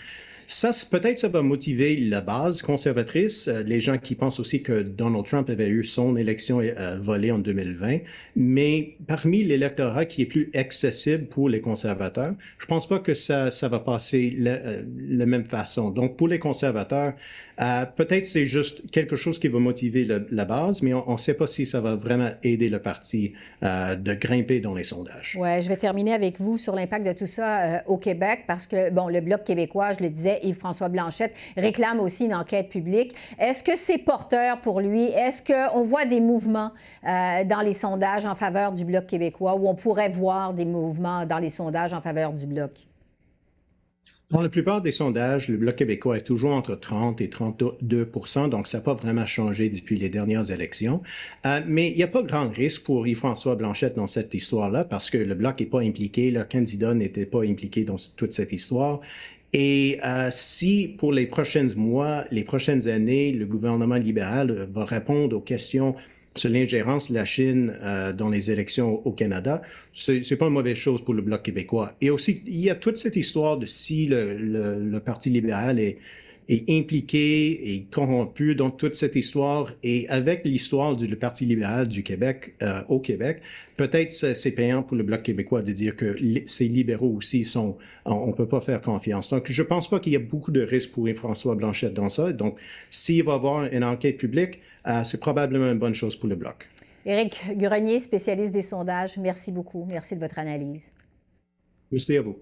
ça, 0.50 0.72
peut-être 0.90 1.20
ça 1.20 1.28
va 1.28 1.44
motiver 1.44 1.96
la 1.96 2.22
base 2.22 2.64
conservatrice, 2.64 3.48
euh, 3.48 3.62
les 3.62 3.80
gens 3.80 4.00
qui 4.00 4.16
pensent 4.16 4.40
aussi 4.40 4.64
que 4.64 4.82
Donald 4.82 5.24
Trump 5.24 5.48
avait 5.48 5.70
eu 5.70 5.84
son 5.84 6.18
élection 6.18 6.60
euh, 6.60 6.98
volée 7.00 7.32
en 7.32 7.38
2020, 7.38 8.00
mais 8.36 8.96
parmi 9.08 9.44
l'électorat 9.44 10.06
qui 10.06 10.24
est 10.24 10.26
plus 10.26 10.50
accessible 10.56 11.28
pour 11.28 11.50
les 11.50 11.62
conservateurs, 11.62 12.34
je 12.58 12.66
pense 12.66 12.88
pas 12.88 12.98
que 12.98 13.14
ça, 13.14 13.52
ça 13.52 13.68
va 13.68 13.78
passer 13.80 14.32
de 14.32 14.48
euh, 14.48 14.84
la 15.08 15.28
même 15.28 15.46
façon. 15.46 15.92
Donc, 15.92 16.18
pour 16.18 16.28
les 16.28 16.40
conservateurs, 16.40 17.14
peut-être 17.98 18.26
c'est 18.26 18.46
juste 18.46 18.90
quelque 18.92 19.16
chose 19.16 19.38
qui 19.40 19.50
va 19.50 19.60
motiver 19.60 20.08
la 20.32 20.46
base, 20.46 20.82
mais 20.82 20.94
on 20.94 21.14
ne 21.14 21.18
sait 21.18 21.34
pas 21.34 21.48
si 21.48 21.66
ça 21.66 21.82
va 21.82 21.96
vraiment 21.96 22.30
aider 22.44 22.70
le 22.70 22.80
parti 22.80 23.34
euh, 23.64 23.96
de 23.96 24.14
grimper 24.14 24.60
dans 24.62 24.74
les 24.74 24.84
sondages. 24.84 25.38
Oui, 25.40 25.62
je 25.62 25.68
vais 25.68 25.78
terminer 25.78 26.14
avec 26.14 26.40
vous 26.40 26.58
sur 26.58 26.76
l'impact 26.76 27.06
de 27.06 27.14
tout 27.14 27.26
ça 27.26 27.84
au 27.86 27.98
Québec, 27.98 28.46
parce 28.48 28.66
que, 28.68 28.90
bon, 28.92 29.08
le 29.08 29.22
Bloc 29.22 29.44
québécois, 29.44 29.92
je 29.98 30.04
le 30.04 30.10
disais, 30.10 30.39
Yves-François 30.44 30.90
Blanchette 30.90 31.34
réclame 31.58 32.00
aussi 32.00 32.26
une 32.26 32.34
enquête 32.34 32.70
publique. 32.70 33.14
Est-ce 33.38 33.64
que 33.64 33.76
c'est 33.76 33.98
porteur 33.98 34.62
pour 34.62 34.82
lui? 34.82 35.04
Est-ce 35.04 35.44
qu'on 35.44 35.84
voit 35.84 36.06
des 36.06 36.22
mouvements 36.22 36.72
dans 37.04 37.62
les 37.64 37.74
sondages 37.74 38.26
en 38.26 38.36
faveur 38.36 38.72
du 38.72 38.86
Bloc 38.86 39.08
québécois 39.08 39.56
ou 39.56 39.68
on 39.68 39.76
pourrait 39.76 40.10
voir 40.10 40.54
des 40.54 40.66
mouvements 40.66 41.26
dans 41.26 41.40
les 41.40 41.50
sondages 41.50 41.94
en 41.94 42.02
faveur 42.02 42.34
du 42.34 42.46
Bloc? 42.46 42.90
Dans 44.32 44.44
la 44.44 44.50
plupart 44.50 44.84
des 44.84 44.92
sondages, 44.92 45.48
le 45.48 45.58
Bloc 45.58 45.78
québécois 45.78 46.18
est 46.18 46.22
toujours 46.22 46.52
entre 46.52 46.76
30 46.76 47.20
et 47.20 47.30
32% 47.30 48.48
donc 48.48 48.68
ça 48.68 48.78
n'a 48.78 48.84
pas 48.84 48.94
vraiment 48.94 49.26
changé 49.26 49.70
depuis 49.70 49.98
les 49.98 50.10
dernières 50.10 50.52
élections. 50.52 51.02
Euh, 51.48 51.62
mais 51.66 51.90
il 51.90 51.98
n'y 51.98 52.04
a 52.04 52.08
pas 52.08 52.22
grand 52.22 52.48
risque 52.48 52.84
pour 52.84 53.08
Yves-François 53.08 53.56
Blanchette 53.56 53.96
dans 53.96 54.06
cette 54.06 54.32
histoire-là, 54.36 54.84
parce 54.84 55.10
que 55.10 55.18
le 55.18 55.34
Bloc 55.34 55.60
n'est 55.60 55.66
pas 55.66 55.82
impliqué, 55.82 56.30
leur 56.30 56.48
candidat 56.48 56.94
n'était 56.94 57.26
pas 57.26 57.42
impliqué 57.44 57.86
dans 57.86 57.96
toute 58.18 58.34
cette 58.34 58.52
histoire. 58.52 59.00
Et 59.54 60.00
euh, 60.06 60.30
si 60.32 60.96
pour 60.98 61.12
les 61.12 61.26
prochains 61.26 61.68
mois, 61.76 62.26
les 62.32 62.44
prochaines 62.44 62.88
années, 62.88 63.32
le 63.32 63.46
gouvernement 63.46 63.96
libéral 63.96 64.70
va 64.72 64.86
répondre 64.86 65.36
aux 65.36 65.42
questions 65.42 65.96
sur 66.36 66.50
l'ingérence 66.50 67.10
de 67.10 67.16
la 67.16 67.26
Chine 67.26 67.76
euh, 67.82 68.14
dans 68.14 68.30
les 68.30 68.52
élections 68.52 69.06
au 69.06 69.12
Canada, 69.12 69.62
c'est 69.94 70.22
n'est 70.30 70.38
pas 70.38 70.46
une 70.46 70.54
mauvaise 70.54 70.78
chose 70.78 71.04
pour 71.04 71.14
le 71.14 71.22
Bloc 71.22 71.44
québécois. 71.44 71.92
Et 72.02 72.10
aussi, 72.12 72.44
il 72.46 72.60
y 72.60 72.70
a 72.70 72.76
toute 72.76 72.98
cette 72.98 73.16
histoire 73.16 73.58
de 73.58 73.66
si 73.66 74.08
le, 74.08 75.00
Parti 75.00 75.30
libéral 75.30 75.80
est, 75.80 75.98
est 76.50 76.70
impliqué 76.70 77.74
et 77.74 77.84
corrompu 77.84 78.56
dans 78.56 78.72
toute 78.72 78.96
cette 78.96 79.16
histoire. 79.16 79.72
Et 79.84 80.10
avec 80.10 80.44
l'histoire 80.46 80.96
du 80.96 81.16
Parti 81.16 81.46
libéral 81.46 81.88
du 81.88 82.04
Québec 82.04 82.56
euh, 82.64 82.82
au 82.90 83.00
Québec, 83.00 83.42
peut-être 83.78 84.12
c'est 84.12 84.52
payant 84.52 84.82
pour 84.82 84.98
le 84.98 85.04
Bloc 85.04 85.22
québécois 85.24 85.62
de 85.62 85.72
dire 85.72 85.96
que 85.96 86.18
ces 86.48 86.68
libéraux 86.68 87.14
aussi 87.16 87.46
sont, 87.46 87.78
on 88.06 88.28
ne 88.28 88.34
peut 88.34 88.48
pas 88.48 88.62
faire 88.62 88.82
confiance. 88.82 89.30
Donc, 89.30 89.50
je 89.50 89.62
ne 89.62 89.68
pense 89.68 89.90
pas 89.90 90.00
qu'il 90.00 90.14
y 90.14 90.16
a 90.16 90.20
beaucoup 90.20 90.52
de 90.52 90.62
risques 90.62 90.92
pour 90.92 91.08
François 91.16 91.56
Blanchette 91.56 91.94
dans 91.94 92.10
ça. 92.10 92.34
Donc, 92.34 92.58
s'il 92.90 93.24
va 93.24 93.34
y 93.34 93.36
avoir 93.36 93.72
une 93.72 93.84
enquête 93.84 94.18
publique, 94.18 94.60
euh, 94.88 95.04
c'est 95.04 95.20
probablement 95.20 95.72
une 95.72 95.80
bonne 95.80 95.96
chose 95.96 96.16
pour 96.16 96.30
le 96.30 96.36
Bloc. 96.36 96.68
Éric 97.06 97.42
Grenier, 97.58 98.00
spécialiste 98.00 98.52
des 98.52 98.62
sondages, 98.64 99.18
merci 99.18 99.52
beaucoup. 99.52 99.86
Merci 99.88 100.16
de 100.16 100.20
votre 100.20 100.40
analyse. 100.40 100.92
Merci 101.92 102.18
à 102.18 102.22
vous. 102.22 102.38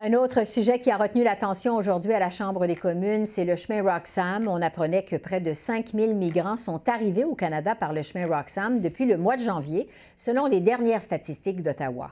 Un 0.00 0.12
autre 0.12 0.44
sujet 0.44 0.78
qui 0.78 0.90
a 0.90 0.98
retenu 0.98 1.24
l'attention 1.24 1.76
aujourd'hui 1.76 2.12
à 2.12 2.18
la 2.18 2.28
Chambre 2.28 2.66
des 2.66 2.76
communes, 2.76 3.24
c'est 3.24 3.44
le 3.44 3.56
chemin 3.56 3.80
Roxham. 3.80 4.48
On 4.48 4.60
apprenait 4.60 5.04
que 5.04 5.16
près 5.16 5.40
de 5.40 5.54
5000 5.54 6.14
migrants 6.16 6.58
sont 6.58 6.88
arrivés 6.88 7.24
au 7.24 7.34
Canada 7.34 7.74
par 7.74 7.92
le 7.92 8.02
chemin 8.02 8.26
Roxham 8.26 8.80
depuis 8.80 9.06
le 9.06 9.16
mois 9.16 9.36
de 9.36 9.42
janvier, 9.42 9.88
selon 10.16 10.46
les 10.46 10.60
dernières 10.60 11.02
statistiques 11.02 11.62
d'Ottawa. 11.62 12.10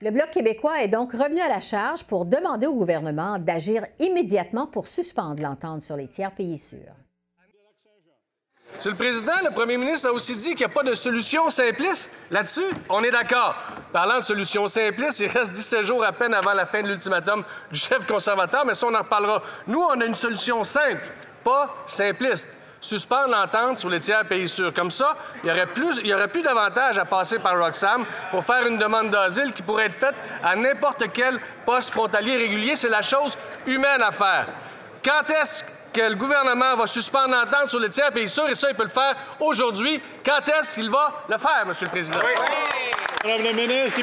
Le 0.00 0.10
Bloc 0.10 0.30
québécois 0.30 0.82
est 0.82 0.88
donc 0.88 1.12
revenu 1.12 1.40
à 1.40 1.48
la 1.48 1.60
charge 1.60 2.04
pour 2.04 2.24
demander 2.24 2.66
au 2.66 2.74
gouvernement 2.74 3.38
d'agir 3.38 3.84
immédiatement 3.98 4.66
pour 4.66 4.86
suspendre 4.86 5.42
l'entente 5.42 5.82
sur 5.82 5.96
les 5.96 6.08
tiers 6.08 6.34
pays 6.34 6.56
sûrs. 6.56 7.03
Monsieur 8.76 8.90
le 8.90 8.96
Président, 8.96 9.32
le 9.44 9.50
premier 9.50 9.76
ministre 9.76 10.08
a 10.08 10.12
aussi 10.12 10.36
dit 10.36 10.48
qu'il 10.50 10.58
n'y 10.58 10.64
a 10.64 10.68
pas 10.68 10.82
de 10.82 10.94
solution 10.94 11.48
simpliste. 11.48 12.10
Là-dessus, 12.30 12.64
on 12.88 13.02
est 13.04 13.10
d'accord. 13.10 13.54
Parlant 13.92 14.16
de 14.16 14.22
solution 14.22 14.66
simpliste, 14.66 15.20
il 15.20 15.28
reste 15.28 15.52
17 15.52 15.82
jours 15.84 16.04
à 16.04 16.12
peine 16.12 16.34
avant 16.34 16.52
la 16.52 16.66
fin 16.66 16.82
de 16.82 16.88
l'ultimatum 16.88 17.44
du 17.70 17.78
chef 17.78 18.04
conservateur, 18.04 18.66
mais 18.66 18.74
ça, 18.74 18.86
on 18.88 18.94
en 18.94 18.98
reparlera. 18.98 19.42
Nous, 19.68 19.80
on 19.80 20.00
a 20.00 20.04
une 20.04 20.16
solution 20.16 20.64
simple, 20.64 21.06
pas 21.44 21.74
simpliste. 21.86 22.48
Suspendre 22.80 23.28
l'entente 23.28 23.78
sur 23.78 23.88
les 23.88 24.00
tiers 24.00 24.26
pays 24.26 24.46
sûrs. 24.46 24.74
Comme 24.74 24.90
ça, 24.90 25.16
il 25.42 25.48
y 25.48 25.52
aurait 25.52 25.66
plus, 25.66 26.00
il 26.00 26.08
y 26.08 26.12
aurait 26.12 26.28
plus 26.28 26.42
d'avantage 26.42 26.98
à 26.98 27.06
passer 27.06 27.38
par 27.38 27.58
Roxham 27.58 28.04
pour 28.30 28.44
faire 28.44 28.66
une 28.66 28.76
demande 28.76 29.08
d'asile 29.08 29.52
qui 29.54 29.62
pourrait 29.62 29.86
être 29.86 29.94
faite 29.94 30.14
à 30.42 30.54
n'importe 30.54 31.04
quel 31.14 31.40
poste 31.64 31.90
frontalier 31.92 32.36
régulier. 32.36 32.76
C'est 32.76 32.90
la 32.90 33.00
chose 33.00 33.38
humaine 33.66 34.02
à 34.02 34.10
faire. 34.10 34.48
Quand 35.02 35.30
est-ce 35.30 35.64
que 35.94 36.00
le 36.02 36.16
gouvernement 36.16 36.76
va 36.76 36.86
suspendre 36.86 37.30
l'entente 37.34 37.68
sur 37.68 37.78
les 37.78 37.88
tiers 37.88 38.10
pays 38.10 38.28
sûrs, 38.28 38.48
et 38.48 38.54
ça, 38.54 38.68
il 38.68 38.76
peut 38.76 38.82
le 38.82 38.88
faire 38.88 39.14
aujourd'hui. 39.40 40.02
Quand 40.24 40.40
est-ce 40.48 40.74
qu'il 40.74 40.90
va 40.90 41.22
le 41.28 41.38
faire, 41.38 41.64
Monsieur 41.66 41.86
le 41.86 41.90
Président? 41.90 42.18
Ministre. 43.54 44.02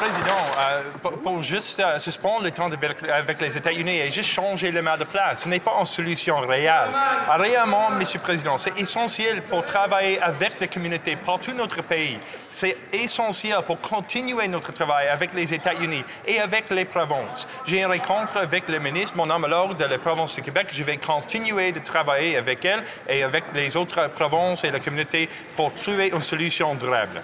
Président, 0.00 0.46
euh, 0.58 0.82
pour, 1.22 1.42
juste 1.42 1.78
euh, 1.78 1.98
suspendre 1.98 2.44
le 2.44 2.50
temps 2.50 2.70
avec 3.12 3.38
les 3.38 3.54
États-Unis 3.54 3.98
et 3.98 4.10
juste 4.10 4.30
changer 4.30 4.70
le 4.70 4.80
mal 4.80 4.98
de 4.98 5.04
place, 5.04 5.42
ce 5.42 5.48
n'est 5.50 5.60
pas 5.60 5.76
une 5.78 5.84
solution 5.84 6.38
réelle. 6.38 6.88
Réellement, 7.28 7.90
Monsieur 7.90 8.18
le 8.18 8.22
Président, 8.22 8.56
c'est 8.56 8.78
essentiel 8.78 9.42
pour 9.42 9.62
travailler 9.62 10.18
avec 10.22 10.58
les 10.58 10.68
communautés 10.68 11.16
partout 11.16 11.52
notre 11.52 11.82
pays. 11.82 12.18
C'est 12.48 12.78
essentiel 12.94 13.58
pour 13.66 13.78
continuer 13.82 14.48
notre 14.48 14.72
travail 14.72 15.08
avec 15.08 15.34
les 15.34 15.52
États-Unis 15.52 16.02
et 16.26 16.40
avec 16.40 16.70
les 16.70 16.86
provinces. 16.86 17.46
J'ai 17.66 17.82
une 17.82 17.92
rencontre 17.92 18.38
avec 18.38 18.68
le 18.68 18.78
ministre, 18.78 19.18
mon 19.18 19.28
homologue 19.28 19.76
de 19.76 19.84
la 19.84 19.98
province 19.98 20.34
de 20.34 20.40
Québec. 20.40 20.68
Je 20.72 20.82
vais 20.82 20.96
continuer 20.96 21.72
de 21.72 21.80
travailler 21.80 22.38
avec 22.38 22.64
elle 22.64 22.82
et 23.06 23.22
avec 23.22 23.44
les 23.52 23.76
autres 23.76 24.08
provinces 24.08 24.64
et 24.64 24.70
la 24.70 24.80
communauté 24.80 25.28
pour 25.56 25.74
trouver 25.74 26.08
une 26.08 26.22
solution 26.22 26.74
durable. 26.74 27.20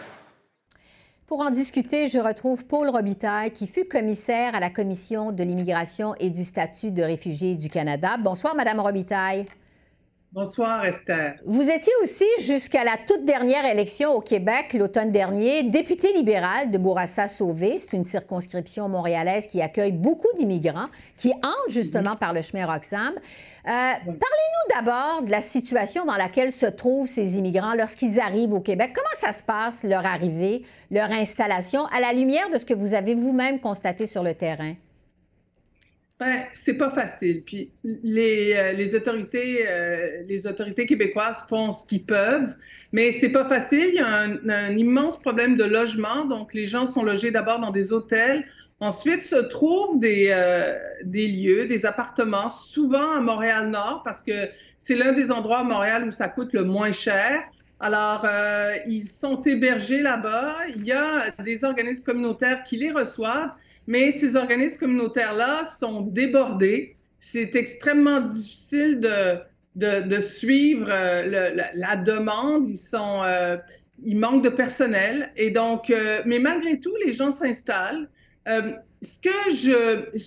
Pour 1.26 1.40
en 1.40 1.50
discuter, 1.50 2.06
je 2.06 2.20
retrouve 2.20 2.66
Paul 2.66 2.88
Robitaille, 2.88 3.50
qui 3.50 3.66
fut 3.66 3.86
commissaire 3.86 4.54
à 4.54 4.60
la 4.60 4.70
Commission 4.70 5.32
de 5.32 5.42
l'immigration 5.42 6.14
et 6.20 6.30
du 6.30 6.44
statut 6.44 6.92
de 6.92 7.02
réfugié 7.02 7.56
du 7.56 7.68
Canada. 7.68 8.16
Bonsoir, 8.16 8.54
Madame 8.54 8.78
Robitaille. 8.78 9.44
Bonsoir, 10.36 10.84
Esther. 10.84 11.36
Vous 11.46 11.62
étiez 11.62 11.94
aussi, 12.02 12.26
jusqu'à 12.40 12.84
la 12.84 12.98
toute 12.98 13.24
dernière 13.24 13.64
élection 13.64 14.12
au 14.12 14.20
Québec, 14.20 14.74
l'automne 14.74 15.10
dernier, 15.10 15.62
député 15.62 16.12
libéral 16.12 16.70
de 16.70 16.76
Bourassa-Sauvé. 16.76 17.78
C'est 17.78 17.94
une 17.94 18.04
circonscription 18.04 18.86
montréalaise 18.90 19.46
qui 19.46 19.62
accueille 19.62 19.92
beaucoup 19.92 20.28
d'immigrants 20.36 20.88
qui 21.16 21.32
entrent 21.32 21.70
justement 21.70 22.16
par 22.16 22.34
le 22.34 22.42
chemin 22.42 22.66
Roxham. 22.66 23.14
Euh, 23.14 23.18
parlez-nous 23.64 24.74
d'abord 24.74 25.22
de 25.22 25.30
la 25.30 25.40
situation 25.40 26.04
dans 26.04 26.16
laquelle 26.16 26.52
se 26.52 26.66
trouvent 26.66 27.08
ces 27.08 27.38
immigrants 27.38 27.72
lorsqu'ils 27.74 28.20
arrivent 28.20 28.52
au 28.52 28.60
Québec. 28.60 28.90
Comment 28.94 29.08
ça 29.14 29.32
se 29.32 29.42
passe, 29.42 29.84
leur 29.84 30.04
arrivée, 30.04 30.66
leur 30.90 31.10
installation, 31.12 31.86
à 31.86 31.98
la 31.98 32.12
lumière 32.12 32.50
de 32.50 32.58
ce 32.58 32.66
que 32.66 32.74
vous 32.74 32.94
avez 32.94 33.14
vous-même 33.14 33.58
constaté 33.58 34.04
sur 34.04 34.22
le 34.22 34.34
terrain? 34.34 34.74
Ben, 36.18 36.46
c'est 36.52 36.78
pas 36.78 36.88
facile. 36.90 37.42
Puis 37.42 37.70
les, 37.84 38.54
euh, 38.54 38.72
les 38.72 38.94
autorités, 38.94 39.66
euh, 39.68 40.22
les 40.26 40.46
autorités 40.46 40.86
québécoises 40.86 41.44
font 41.46 41.72
ce 41.72 41.84
qu'ils 41.84 42.04
peuvent, 42.04 42.54
mais 42.92 43.12
c'est 43.12 43.32
pas 43.32 43.46
facile. 43.46 43.90
Il 43.92 43.96
y 43.96 44.00
a 44.00 44.56
un, 44.56 44.76
immense 44.76 45.20
problème 45.20 45.56
de 45.56 45.64
logement. 45.64 46.24
Donc, 46.24 46.54
les 46.54 46.64
gens 46.64 46.86
sont 46.86 47.02
logés 47.02 47.30
d'abord 47.30 47.60
dans 47.60 47.70
des 47.70 47.92
hôtels. 47.92 48.46
Ensuite, 48.80 49.22
se 49.22 49.36
trouvent 49.36 50.00
des, 50.00 50.28
euh, 50.30 50.74
des 51.04 51.28
lieux, 51.28 51.66
des 51.66 51.84
appartements, 51.84 52.48
souvent 52.48 53.16
à 53.16 53.20
Montréal-Nord, 53.20 54.02
parce 54.02 54.22
que 54.22 54.48
c'est 54.78 54.96
l'un 54.96 55.12
des 55.12 55.30
endroits 55.30 55.58
à 55.58 55.64
Montréal 55.64 56.08
où 56.08 56.12
ça 56.12 56.28
coûte 56.28 56.54
le 56.54 56.64
moins 56.64 56.92
cher. 56.92 57.42
Alors, 57.78 58.26
ils 58.86 59.02
sont 59.02 59.42
hébergés 59.42 60.00
là-bas. 60.00 60.50
Il 60.74 60.86
y 60.86 60.92
a 60.92 61.30
des 61.44 61.62
organismes 61.62 62.06
communautaires 62.06 62.62
qui 62.62 62.78
les 62.78 62.90
reçoivent 62.90 63.50
mais 63.86 64.10
ces 64.12 64.36
organismes 64.36 64.78
communautaires-là 64.80 65.64
sont 65.64 66.02
débordés. 66.02 66.96
C'est 67.18 67.54
extrêmement 67.56 68.20
difficile 68.20 69.00
de, 69.00 70.00
de, 70.00 70.20
suivre 70.20 70.88
euh, 70.90 71.50
la, 71.74 71.96
demande. 71.96 72.66
Ils 72.66 72.76
sont, 72.76 73.22
euh, 73.24 73.56
ils 74.04 74.18
manquent 74.18 74.44
de 74.44 74.50
personnel. 74.50 75.32
Et 75.36 75.50
donc, 75.50 75.90
euh, 75.90 76.20
mais 76.26 76.38
malgré 76.38 76.80
tout, 76.80 76.94
les 77.04 77.12
gens 77.12 77.30
s'installent. 77.30 78.08
ce 78.46 79.18
que 79.18 79.50
je, 79.50 80.18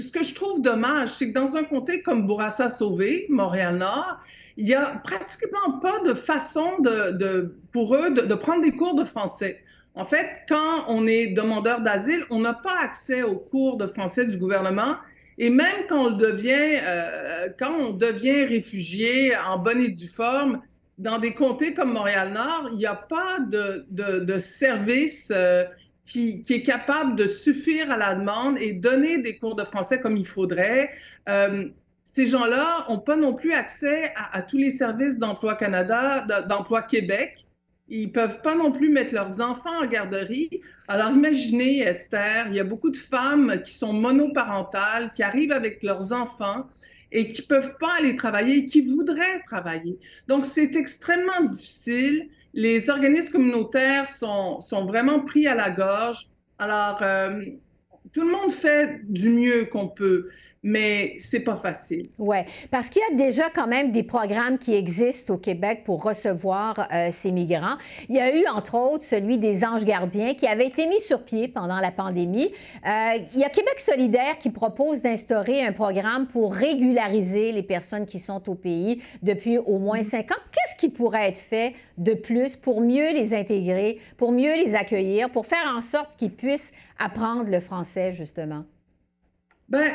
ce 0.00 0.12
que 0.12 0.22
je 0.22 0.34
trouve 0.34 0.60
dommage, 0.60 1.10
c'est 1.10 1.32
que 1.32 1.34
dans 1.34 1.56
un 1.56 1.64
comté 1.64 2.02
comme 2.02 2.26
Bourassa 2.26 2.68
Sauvé, 2.68 3.26
Montréal-Nord, 3.28 4.20
il 4.56 4.66
n'y 4.66 4.74
a 4.74 5.00
pratiquement 5.04 5.78
pas 5.80 6.00
de 6.00 6.14
façon 6.14 6.78
de, 6.80 7.12
de 7.12 7.54
pour 7.72 7.94
eux 7.94 8.10
de, 8.10 8.34
prendre 8.34 8.62
des 8.62 8.72
cours 8.72 8.94
de 8.94 9.04
français. 9.04 9.62
En 9.94 10.06
fait, 10.06 10.42
quand 10.48 10.84
on 10.88 11.06
est 11.06 11.28
demandeur 11.28 11.80
d'asile, 11.80 12.22
on 12.30 12.40
n'a 12.40 12.54
pas 12.54 12.78
accès 12.80 13.22
aux 13.22 13.36
cours 13.36 13.76
de 13.76 13.86
français 13.86 14.26
du 14.26 14.38
gouvernement. 14.38 14.96
Et 15.38 15.50
même 15.50 15.86
quand 15.88 16.06
on 16.06 16.10
devient, 16.10 16.78
euh, 16.84 17.48
quand 17.58 17.72
on 17.72 17.92
devient 17.92 18.44
réfugié 18.44 19.32
en 19.48 19.58
bonne 19.58 19.80
et 19.80 19.88
due 19.90 20.06
forme, 20.06 20.60
dans 20.98 21.18
des 21.18 21.32
comtés 21.32 21.72
comme 21.72 21.92
Montréal-Nord, 21.92 22.68
il 22.72 22.78
n'y 22.78 22.86
a 22.86 22.94
pas 22.94 23.38
de, 23.40 24.38
service 24.38 25.32
euh, 25.34 25.64
qui, 26.02 26.42
est 26.48 26.62
capable 26.62 27.16
de 27.16 27.26
suffire 27.26 27.90
à 27.90 27.96
la 27.96 28.14
demande 28.14 28.58
et 28.58 28.72
donner 28.72 29.22
des 29.22 29.38
cours 29.38 29.56
de 29.56 29.64
français 29.64 29.98
comme 30.00 30.16
il 30.18 30.26
faudrait. 30.26 30.90
Euh, 31.28 31.64
ces 32.04 32.26
gens-là 32.26 32.86
n'ont 32.88 32.98
pas 32.98 33.16
non 33.16 33.32
plus 33.32 33.54
accès 33.54 34.12
à, 34.14 34.36
à 34.38 34.42
tous 34.42 34.58
les 34.58 34.70
services 34.70 35.18
d'emploi 35.18 35.54
Canada, 35.54 36.26
d'emploi 36.48 36.82
Québec. 36.82 37.46
Ils 37.90 38.12
peuvent 38.12 38.40
pas 38.40 38.54
non 38.54 38.70
plus 38.70 38.88
mettre 38.88 39.12
leurs 39.12 39.40
enfants 39.40 39.82
en 39.82 39.86
garderie. 39.86 40.62
Alors 40.86 41.10
imaginez, 41.10 41.80
Esther, 41.80 42.46
il 42.48 42.54
y 42.54 42.60
a 42.60 42.64
beaucoup 42.64 42.90
de 42.90 42.96
femmes 42.96 43.60
qui 43.64 43.72
sont 43.72 43.92
monoparentales, 43.92 45.10
qui 45.10 45.24
arrivent 45.24 45.52
avec 45.52 45.82
leurs 45.82 46.12
enfants 46.12 46.68
et 47.12 47.26
qui 47.28 47.42
peuvent 47.42 47.76
pas 47.78 47.92
aller 47.98 48.14
travailler, 48.14 48.66
qui 48.66 48.80
voudraient 48.80 49.42
travailler. 49.46 49.98
Donc 50.28 50.46
c'est 50.46 50.76
extrêmement 50.76 51.42
difficile. 51.44 52.28
Les 52.54 52.90
organismes 52.90 53.32
communautaires 53.32 54.08
sont, 54.08 54.60
sont 54.60 54.84
vraiment 54.84 55.20
pris 55.20 55.48
à 55.48 55.56
la 55.56 55.70
gorge. 55.70 56.28
Alors, 56.60 57.00
euh, 57.02 57.40
tout 58.12 58.22
le 58.22 58.30
monde 58.30 58.52
fait 58.52 59.00
du 59.08 59.30
mieux 59.30 59.64
qu'on 59.64 59.88
peut 59.88 60.28
mais 60.62 61.14
c'est 61.18 61.40
pas 61.40 61.56
facile. 61.56 62.06
Oui, 62.18 62.36
parce 62.70 62.90
qu'il 62.90 63.00
y 63.08 63.14
a 63.14 63.16
déjà 63.16 63.48
quand 63.48 63.66
même 63.66 63.92
des 63.92 64.02
programmes 64.02 64.58
qui 64.58 64.74
existent 64.74 65.34
au 65.34 65.38
Québec 65.38 65.82
pour 65.84 66.02
recevoir 66.02 66.86
euh, 66.92 67.08
ces 67.10 67.32
migrants. 67.32 67.76
Il 68.08 68.16
y 68.16 68.20
a 68.20 68.36
eu, 68.36 68.46
entre 68.46 68.76
autres, 68.76 69.04
celui 69.04 69.38
des 69.38 69.64
anges 69.64 69.84
gardiens 69.84 70.34
qui 70.34 70.46
avait 70.46 70.66
été 70.66 70.86
mis 70.86 71.00
sur 71.00 71.24
pied 71.24 71.48
pendant 71.48 71.80
la 71.80 71.90
pandémie. 71.90 72.52
Euh, 72.86 73.18
il 73.32 73.40
y 73.40 73.44
a 73.44 73.48
Québec 73.48 73.80
solidaire 73.80 74.36
qui 74.38 74.50
propose 74.50 75.00
d'instaurer 75.00 75.64
un 75.64 75.72
programme 75.72 76.26
pour 76.26 76.54
régulariser 76.54 77.52
les 77.52 77.62
personnes 77.62 78.04
qui 78.04 78.18
sont 78.18 78.48
au 78.50 78.54
pays 78.54 79.02
depuis 79.22 79.56
au 79.56 79.78
moins 79.78 80.02
cinq 80.02 80.30
ans. 80.30 80.42
Qu'est-ce 80.52 80.76
qui 80.76 80.90
pourrait 80.90 81.28
être 81.28 81.38
fait 81.38 81.74
de 81.96 82.12
plus 82.12 82.56
pour 82.56 82.82
mieux 82.82 83.12
les 83.14 83.32
intégrer, 83.32 83.98
pour 84.18 84.32
mieux 84.32 84.54
les 84.56 84.74
accueillir, 84.74 85.30
pour 85.30 85.46
faire 85.46 85.72
en 85.74 85.80
sorte 85.80 86.16
qu'ils 86.16 86.34
puissent 86.34 86.72
apprendre 86.98 87.50
le 87.50 87.60
français, 87.60 88.12
justement? 88.12 88.64
Ben, 89.68 89.92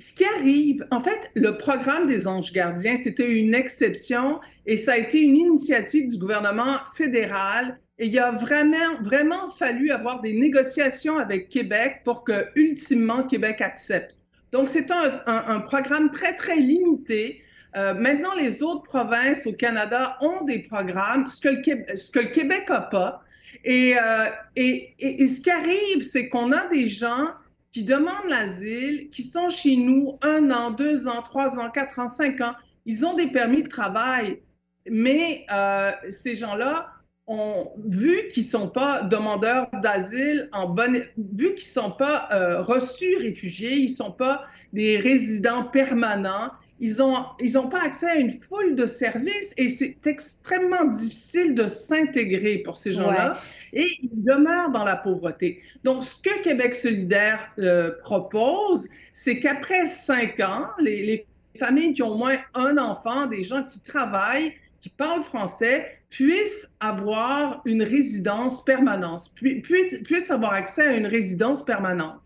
ce 0.00 0.14
qui 0.14 0.24
arrive, 0.24 0.86
en 0.90 1.00
fait, 1.00 1.30
le 1.34 1.58
programme 1.58 2.06
des 2.06 2.26
anges 2.26 2.52
gardiens, 2.52 2.96
c'était 2.96 3.30
une 3.30 3.54
exception 3.54 4.40
et 4.66 4.76
ça 4.76 4.92
a 4.92 4.96
été 4.96 5.20
une 5.20 5.36
initiative 5.36 6.10
du 6.10 6.18
gouvernement 6.18 6.78
fédéral. 6.96 7.78
Et 7.98 8.06
il 8.06 8.18
a 8.18 8.32
vraiment, 8.32 9.02
vraiment 9.02 9.50
fallu 9.50 9.90
avoir 9.90 10.22
des 10.22 10.32
négociations 10.32 11.18
avec 11.18 11.50
Québec 11.50 12.00
pour 12.04 12.24
que, 12.24 12.46
ultimement, 12.54 13.24
Québec 13.24 13.60
accepte. 13.60 14.16
Donc, 14.52 14.70
c'est 14.70 14.90
un, 14.90 15.60
programme 15.60 16.10
très, 16.10 16.34
très 16.34 16.56
limité. 16.56 17.42
Euh, 17.76 17.92
maintenant, 17.94 18.34
les 18.36 18.62
autres 18.62 18.82
provinces 18.82 19.46
au 19.46 19.52
Canada 19.52 20.16
ont 20.22 20.44
des 20.44 20.60
programmes, 20.60 21.26
ce 21.28 21.40
que 21.40 21.50
le, 21.50 22.26
Québec, 22.30 22.70
n'a 22.70 22.80
pas. 22.80 23.22
Euh, 23.68 24.26
et, 24.56 24.94
ce 24.98 25.40
qui 25.40 25.50
arrive, 25.50 26.00
c'est 26.00 26.30
qu'on 26.30 26.52
a 26.52 26.66
des 26.68 26.88
gens 26.88 27.28
qui 27.72 27.84
demandent 27.84 28.28
l'asile, 28.28 29.08
qui 29.10 29.22
sont 29.22 29.48
chez 29.48 29.76
nous 29.76 30.18
un 30.22 30.50
an, 30.50 30.70
deux 30.70 31.08
ans, 31.08 31.22
trois 31.22 31.58
ans, 31.58 31.70
quatre 31.70 31.98
ans, 31.98 32.08
cinq 32.08 32.40
ans. 32.40 32.54
Ils 32.86 33.06
ont 33.06 33.14
des 33.14 33.28
permis 33.28 33.62
de 33.62 33.68
travail, 33.68 34.40
mais 34.88 35.46
euh, 35.52 35.92
ces 36.10 36.34
gens-là 36.34 36.92
ont 37.26 37.70
vu 37.86 38.26
qu'ils 38.28 38.44
sont 38.44 38.68
pas 38.68 39.02
demandeurs 39.02 39.68
d'asile 39.82 40.48
en 40.52 40.68
bonne, 40.68 41.00
vu 41.16 41.54
qu'ils 41.54 41.68
sont 41.68 41.92
pas 41.92 42.28
euh, 42.32 42.60
reçus 42.60 43.16
réfugiés, 43.18 43.76
ils 43.76 43.88
sont 43.88 44.10
pas 44.10 44.44
des 44.72 44.96
résidents 44.96 45.64
permanents. 45.64 46.50
Ils 46.80 47.02
ont, 47.02 47.14
ils 47.38 47.58
ont 47.58 47.68
pas 47.68 47.82
accès 47.82 48.08
à 48.08 48.16
une 48.16 48.30
foule 48.30 48.74
de 48.74 48.86
services 48.86 49.54
et 49.58 49.68
c'est 49.68 49.98
extrêmement 50.06 50.84
difficile 50.84 51.54
de 51.54 51.68
s'intégrer 51.68 52.58
pour 52.58 52.78
ces 52.78 52.94
gens-là 52.94 53.40
et 53.72 53.86
ils 54.02 54.24
demeurent 54.24 54.70
dans 54.70 54.84
la 54.84 54.96
pauvreté. 54.96 55.60
Donc, 55.84 56.02
ce 56.02 56.16
que 56.16 56.42
Québec 56.42 56.74
solidaire 56.74 57.52
euh, 57.58 57.90
propose, 58.02 58.88
c'est 59.12 59.38
qu'après 59.38 59.86
cinq 59.86 60.40
ans, 60.40 60.66
les, 60.78 61.04
les 61.04 61.26
familles 61.58 61.92
qui 61.92 62.02
ont 62.02 62.12
au 62.12 62.16
moins 62.16 62.38
un 62.54 62.78
enfant, 62.78 63.26
des 63.26 63.44
gens 63.44 63.62
qui 63.62 63.80
travaillent, 63.80 64.54
qui 64.80 64.88
parlent 64.88 65.22
français, 65.22 66.00
puissent 66.08 66.68
avoir 66.80 67.62
une 67.64 67.82
résidence 67.82 68.64
permanente, 68.64 69.32
puissent 69.36 70.30
avoir 70.30 70.54
accès 70.54 70.86
à 70.86 70.96
une 70.96 71.06
résidence 71.06 71.64
permanente. 71.64 72.20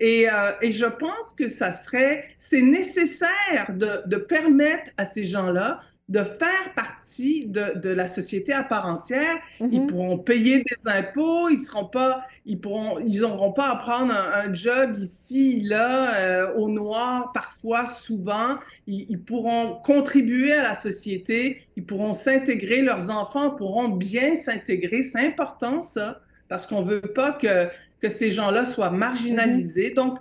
Et, 0.00 0.28
euh, 0.28 0.52
et 0.62 0.72
je 0.72 0.86
pense 0.86 1.34
que 1.38 1.48
ça 1.48 1.72
serait, 1.72 2.24
c'est 2.38 2.62
nécessaire 2.62 3.66
de, 3.70 4.06
de 4.06 4.16
permettre 4.16 4.90
à 4.96 5.04
ces 5.04 5.24
gens-là 5.24 5.80
de 6.10 6.24
faire 6.24 6.74
partie 6.74 7.46
de, 7.46 7.78
de, 7.78 7.88
la 7.88 8.08
société 8.08 8.52
à 8.52 8.64
part 8.64 8.86
entière. 8.86 9.36
Ils 9.60 9.82
mhm. 9.82 9.86
pourront 9.86 10.18
payer 10.18 10.58
des 10.58 10.90
impôts, 10.90 11.48
ils 11.48 11.58
seront 11.58 11.84
pas, 11.84 12.22
ils 12.46 12.60
pourront, 12.60 12.98
ils 12.98 13.20
n'auront 13.20 13.52
pas 13.52 13.70
à 13.70 13.76
prendre 13.76 14.12
un, 14.12 14.52
job 14.52 14.96
ici, 14.96 15.60
là, 15.60 16.16
euh, 16.16 16.52
au 16.56 16.68
noir, 16.68 17.30
parfois, 17.32 17.86
souvent. 17.86 18.58
Ils, 18.88 19.06
ils, 19.08 19.22
pourront 19.22 19.80
contribuer 19.84 20.52
à 20.52 20.62
la 20.62 20.74
société, 20.74 21.62
ils 21.76 21.86
pourront 21.86 22.14
s'intégrer, 22.14 22.82
leurs 22.82 23.10
enfants 23.10 23.52
pourront 23.52 23.88
bien 23.88 24.34
s'intégrer. 24.34 25.04
C'est 25.04 25.24
important, 25.24 25.80
ça, 25.80 26.20
parce 26.48 26.66
qu'on 26.66 26.82
veut 26.82 27.00
pas 27.00 27.30
que, 27.30 27.68
que 28.00 28.08
ces 28.08 28.30
gens-là 28.30 28.64
soient 28.64 28.90
marginalisés. 28.90 29.90
Mhm. 29.90 29.94
Donc, 29.94 30.18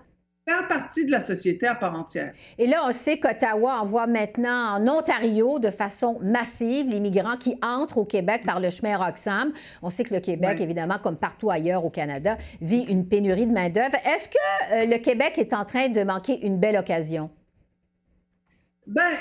faire 0.50 0.68
partie 0.68 1.06
de 1.06 1.12
la 1.12 1.20
société 1.20 1.68
à 1.68 1.76
part 1.76 1.98
entière. 1.98 2.34
Et 2.58 2.66
là, 2.66 2.82
on 2.88 2.92
sait 2.92 3.20
qu'Ottawa 3.20 3.82
envoie 3.82 4.08
maintenant 4.08 4.76
en 4.76 4.88
Ontario 4.88 5.60
de 5.60 5.70
façon 5.70 6.20
massive 6.22 6.88
les 6.90 7.00
migrants 7.00 7.38
qui 7.38 7.56
entrent 7.62 8.00
au 8.00 8.06
Québec 8.06 8.42
par 8.46 8.60
le 8.60 8.70
chemin 8.70 8.98
Roxham. 8.98 9.54
On 9.82 9.90
sait 9.90 10.04
que 10.04 10.14
le 10.14 10.20
Québec, 10.20 10.60
évidemment, 10.60 10.98
comme 10.98 11.18
partout 11.18 11.52
ailleurs 11.52 11.86
au 11.86 11.90
Canada, 11.90 12.38
vit 12.62 12.86
une 12.90 13.08
pénurie 13.08 13.46
de 13.46 13.52
main-d'œuvre. 13.52 13.96
Est-ce 14.06 14.30
que 14.30 14.74
euh, 14.74 14.86
le 14.86 14.98
Québec 14.98 15.38
est 15.38 15.54
en 15.54 15.66
train 15.66 15.90
de 15.90 16.04
manquer 16.04 16.46
une 16.46 16.60
belle 16.60 16.78
occasion? 16.78 17.30
Ben, 18.88 19.18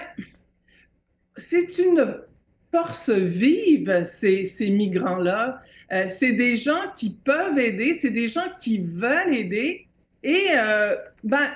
c'est 1.36 1.78
une 1.78 2.22
force 2.70 3.10
vive, 3.10 4.04
ces, 4.04 4.44
ces 4.44 4.70
migrants-là. 4.70 5.58
Euh, 5.92 6.04
c'est 6.06 6.32
des 6.32 6.56
gens 6.56 6.92
qui 6.94 7.16
peuvent 7.24 7.58
aider, 7.58 7.94
c'est 7.94 8.10
des 8.10 8.28
gens 8.28 8.46
qui 8.60 8.78
veulent 8.78 9.32
aider. 9.32 9.86
Et 10.22 10.46
euh, 10.54 10.96
ben, 11.24 11.46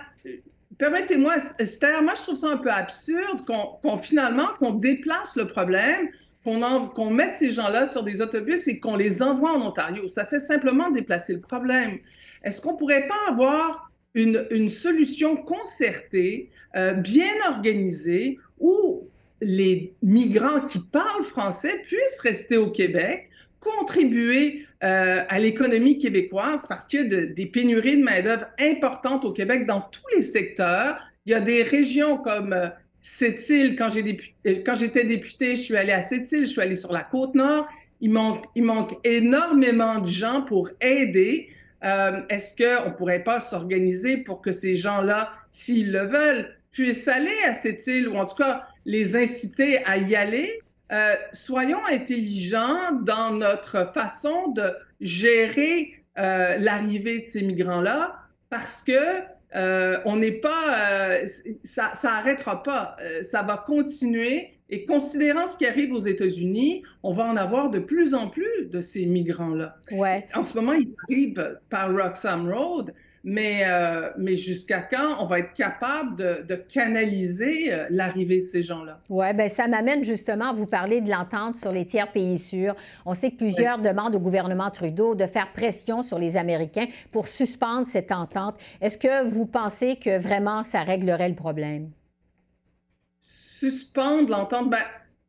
permettez-moi, 0.78 1.34
Esther, 1.58 2.02
moi 2.02 2.14
je 2.16 2.22
trouve 2.22 2.36
ça 2.36 2.48
un 2.48 2.56
peu 2.56 2.70
absurde 2.70 3.44
qu'on 3.46 3.98
finalement 3.98 4.46
qu'on 4.58 4.72
déplace 4.72 5.36
le 5.36 5.46
problème, 5.46 6.08
qu'on 6.44 7.10
mette 7.10 7.34
ces 7.34 7.50
gens-là 7.50 7.86
sur 7.86 8.02
des 8.02 8.20
autobus 8.20 8.66
et 8.68 8.80
qu'on 8.80 8.96
les 8.96 9.22
envoie 9.22 9.52
en 9.52 9.62
Ontario. 9.66 10.08
Ça 10.08 10.26
fait 10.26 10.40
simplement 10.40 10.90
déplacer 10.90 11.34
le 11.34 11.40
problème. 11.40 11.98
Est-ce 12.42 12.60
qu'on 12.60 12.76
pourrait 12.76 13.06
pas 13.06 13.30
avoir 13.32 13.92
une, 14.14 14.46
une 14.50 14.68
solution 14.68 15.36
concertée, 15.36 16.50
euh, 16.76 16.94
bien 16.94 17.32
organisée, 17.48 18.38
où 18.58 19.08
les 19.42 19.92
migrants 20.02 20.60
qui 20.60 20.78
parlent 20.78 21.24
français 21.24 21.82
puissent 21.86 22.20
rester 22.20 22.56
au 22.56 22.70
Québec, 22.70 23.28
contribuer 23.60 24.64
euh, 24.84 25.22
à 25.28 25.38
l'économie 25.38 25.98
québécoise 25.98 26.66
parce 26.68 26.84
qu'il 26.84 27.12
y 27.12 27.14
a 27.14 27.26
des 27.26 27.46
pénuries 27.46 27.98
de 27.98 28.04
main-d'œuvre 28.04 28.46
importantes 28.60 29.24
au 29.24 29.32
Québec 29.32 29.66
dans 29.66 29.80
tous 29.80 30.06
les 30.16 30.22
secteurs. 30.22 30.96
Il 31.26 31.32
y 31.32 31.34
a 31.34 31.40
des 31.40 31.62
régions 31.62 32.18
comme 32.18 32.52
euh, 32.52 32.68
Sept-Îles. 33.00 33.76
Quand 33.76 33.90
j'étais 33.90 35.04
députée, 35.04 35.56
je 35.56 35.60
suis 35.60 35.76
allée 35.76 35.92
à 35.92 36.02
Sept-Îles, 36.02 36.46
je 36.46 36.50
suis 36.50 36.60
allée 36.60 36.76
sur 36.76 36.92
la 36.92 37.02
côte 37.02 37.34
nord. 37.34 37.68
Il 38.00 38.10
manque, 38.10 38.44
il 38.54 38.64
manque 38.64 38.94
énormément 39.04 39.98
de 39.98 40.08
gens 40.08 40.42
pour 40.42 40.70
aider. 40.80 41.48
Euh, 41.84 42.20
Est-ce 42.28 42.56
qu'on 42.56 42.90
ne 42.90 42.94
pourrait 42.94 43.24
pas 43.24 43.40
s'organiser 43.40 44.18
pour 44.18 44.40
que 44.40 44.52
ces 44.52 44.76
gens-là, 44.76 45.32
s'ils 45.50 45.90
le 45.90 46.06
veulent, 46.06 46.56
puissent 46.70 47.08
aller 47.08 47.30
à 47.46 47.54
cette 47.54 47.86
île 47.86 48.08
ou 48.08 48.14
en 48.14 48.24
tout 48.24 48.36
cas 48.36 48.66
les 48.84 49.16
inciter 49.16 49.84
à 49.84 49.98
y 49.98 50.16
aller 50.16 50.60
euh, 50.92 51.14
soyons 51.32 51.84
intelligents 51.90 52.92
dans 53.02 53.32
notre 53.32 53.92
façon 53.94 54.48
de 54.48 54.74
gérer 55.00 55.94
euh, 56.18 56.56
l'arrivée 56.58 57.20
de 57.22 57.26
ces 57.26 57.42
migrants-là 57.42 58.14
parce 58.50 58.82
que 58.82 58.92
euh, 59.54 59.98
on 60.04 60.16
n'est 60.16 60.32
pas, 60.32 61.20
ça, 61.62 61.92
ça 61.94 62.12
arrêtera 62.14 62.62
pas, 62.62 62.96
ça 63.22 63.42
va 63.42 63.56
continuer. 63.56 64.58
Et 64.68 64.86
considérant 64.86 65.46
ce 65.46 65.56
qui 65.56 65.66
arrive 65.66 65.92
aux 65.92 66.00
États-Unis, 66.00 66.82
on 67.02 67.12
va 67.12 67.24
en 67.24 67.36
avoir 67.36 67.70
de 67.70 67.78
plus 67.78 68.14
en 68.14 68.28
plus 68.28 68.66
de 68.66 68.80
ces 68.80 69.04
migrants-là. 69.04 69.76
Ouais. 69.92 70.26
En 70.34 70.42
ce 70.42 70.56
moment, 70.56 70.72
ils 70.72 70.94
arrivent 71.08 71.60
par 71.68 71.94
Roxham 71.94 72.50
Road, 72.50 72.94
mais, 73.24 73.62
euh, 73.64 74.10
mais 74.18 74.36
jusqu'à 74.36 74.80
quand 74.80 75.16
on 75.20 75.26
va 75.26 75.38
être 75.38 75.52
capable 75.52 76.16
de, 76.16 76.54
canaliser 76.54 77.72
euh, 77.72 77.86
l'arrivée 77.90 78.38
de 78.38 78.42
ces 78.42 78.62
gens-là? 78.62 78.98
Oui, 79.08 79.32
bien, 79.34 79.48
ça 79.48 79.68
m'amène 79.68 80.04
justement 80.04 80.50
à 80.50 80.52
vous 80.52 80.66
parler 80.66 81.00
de 81.00 81.10
l'entente 81.10 81.56
sur 81.56 81.72
les 81.72 81.86
tiers 81.86 82.10
pays 82.10 82.38
sûrs. 82.38 82.74
On 83.06 83.14
sait 83.14 83.30
que 83.30 83.36
plusieurs 83.36 83.78
demandent 83.78 84.14
au 84.14 84.20
gouvernement 84.20 84.70
Trudeau 84.70 85.14
de 85.14 85.26
faire 85.26 85.52
pression 85.52 86.02
sur 86.02 86.18
les 86.18 86.36
Américains 86.36 86.86
pour 87.10 87.28
suspendre 87.28 87.86
cette 87.86 88.12
entente. 88.12 88.56
Est-ce 88.80 88.98
que 88.98 89.28
vous 89.28 89.46
pensez 89.46 89.96
que 89.96 90.18
vraiment 90.18 90.64
ça 90.64 90.82
réglerait 90.82 91.28
le 91.28 91.34
problème? 91.34 91.90
Suspendre 93.20 94.30
l'entente, 94.30 94.70
bien, 94.70 94.84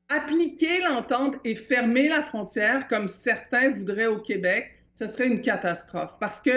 appliquer 0.09 0.81
l'entente 0.81 1.35
et 1.43 1.55
fermer 1.55 2.09
la 2.09 2.21
frontière 2.21 2.87
comme 2.87 3.07
certains 3.07 3.69
voudraient 3.69 4.07
au 4.07 4.19
Québec, 4.19 4.71
ce 4.93 5.07
serait 5.07 5.27
une 5.27 5.41
catastrophe 5.41 6.15
parce 6.19 6.39
que 6.41 6.51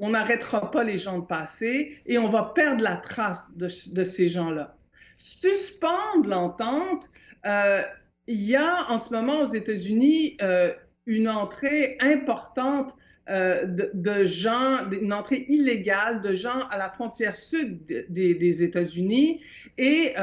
on 0.00 0.10
n'arrêtera 0.10 0.70
pas 0.70 0.82
les 0.82 0.96
gens 0.96 1.18
de 1.18 1.26
passer 1.26 1.98
et 2.06 2.18
on 2.18 2.28
va 2.28 2.52
perdre 2.54 2.82
la 2.82 2.96
trace 2.96 3.52
de, 3.56 3.68
ces 3.68 4.28
gens-là. 4.28 4.76
Suspendre 5.18 6.26
l'entente, 6.26 7.10
euh, 7.46 7.82
il 8.26 8.42
y 8.42 8.56
a 8.56 8.90
en 8.90 8.98
ce 8.98 9.12
moment 9.12 9.42
aux 9.42 9.52
États-Unis 9.52 10.38
euh, 10.40 10.72
une 11.04 11.28
entrée 11.28 11.98
importante 12.00 12.96
euh, 13.28 13.66
de, 13.66 14.24
gens, 14.24 14.88
une 14.90 15.12
entrée 15.12 15.44
illégale 15.48 16.22
de 16.22 16.34
gens 16.34 16.66
à 16.70 16.78
la 16.78 16.90
frontière 16.90 17.36
sud 17.36 18.06
des, 18.08 18.64
États-Unis 18.64 19.42
et 19.76 20.14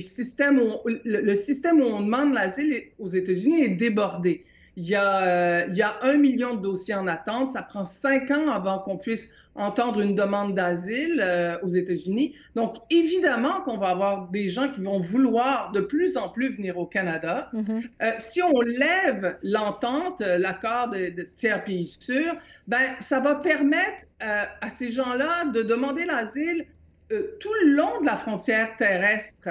systèmes 0.00 0.60
le, 0.84 1.34
système 1.34 1.80
où 1.80 1.84
on 1.84 2.02
demande 2.02 2.34
l'asile 2.34 2.82
aux 2.98 3.06
États-Unis 3.06 3.62
est 3.62 3.76
débordé. 3.76 4.44
Il 4.76 4.88
y, 4.88 4.96
a, 4.96 5.22
euh, 5.22 5.66
il 5.68 5.76
y 5.76 5.82
a 5.82 5.98
un 6.02 6.16
million 6.16 6.54
de 6.54 6.60
dossiers 6.60 6.94
en 6.94 7.06
attente. 7.06 7.50
Ça 7.50 7.62
prend 7.62 7.84
cinq 7.84 8.30
ans 8.30 8.48
avant 8.50 8.80
qu'on 8.80 8.96
puisse 8.96 9.30
entendre 9.54 10.00
une 10.00 10.16
demande 10.16 10.54
d'asile 10.54 11.22
euh, 11.24 11.56
aux 11.62 11.68
États-Unis. 11.68 12.34
Donc, 12.56 12.76
évidemment 12.90 13.60
qu'on 13.64 13.78
va 13.78 13.90
avoir 13.90 14.28
des 14.30 14.48
gens 14.48 14.68
qui 14.68 14.80
vont 14.80 14.98
vouloir 14.98 15.70
de 15.70 15.80
plus 15.80 16.16
en 16.16 16.28
plus 16.28 16.56
venir 16.56 16.76
au 16.76 16.86
Canada. 16.86 17.50
Mm-hmm. 17.54 17.82
Euh, 18.02 18.10
si 18.18 18.42
on 18.42 18.60
lève 18.60 19.38
l'entente, 19.44 20.20
l'accord 20.20 20.90
de, 20.90 21.10
de, 21.10 21.22
tiers 21.22 21.62
pays 21.62 21.86
sûrs, 21.86 22.34
ben, 22.66 22.96
ça 22.98 23.20
va 23.20 23.36
permettre 23.36 24.04
à 24.18 24.70
ces 24.70 24.90
gens-là 24.90 25.44
de 25.52 25.62
demander 25.62 26.06
l'asile 26.06 26.66
tout 27.10 27.52
le 27.64 27.72
long 27.72 28.00
de 28.00 28.06
la 28.06 28.16
frontière 28.16 28.74
terrestre 28.78 29.48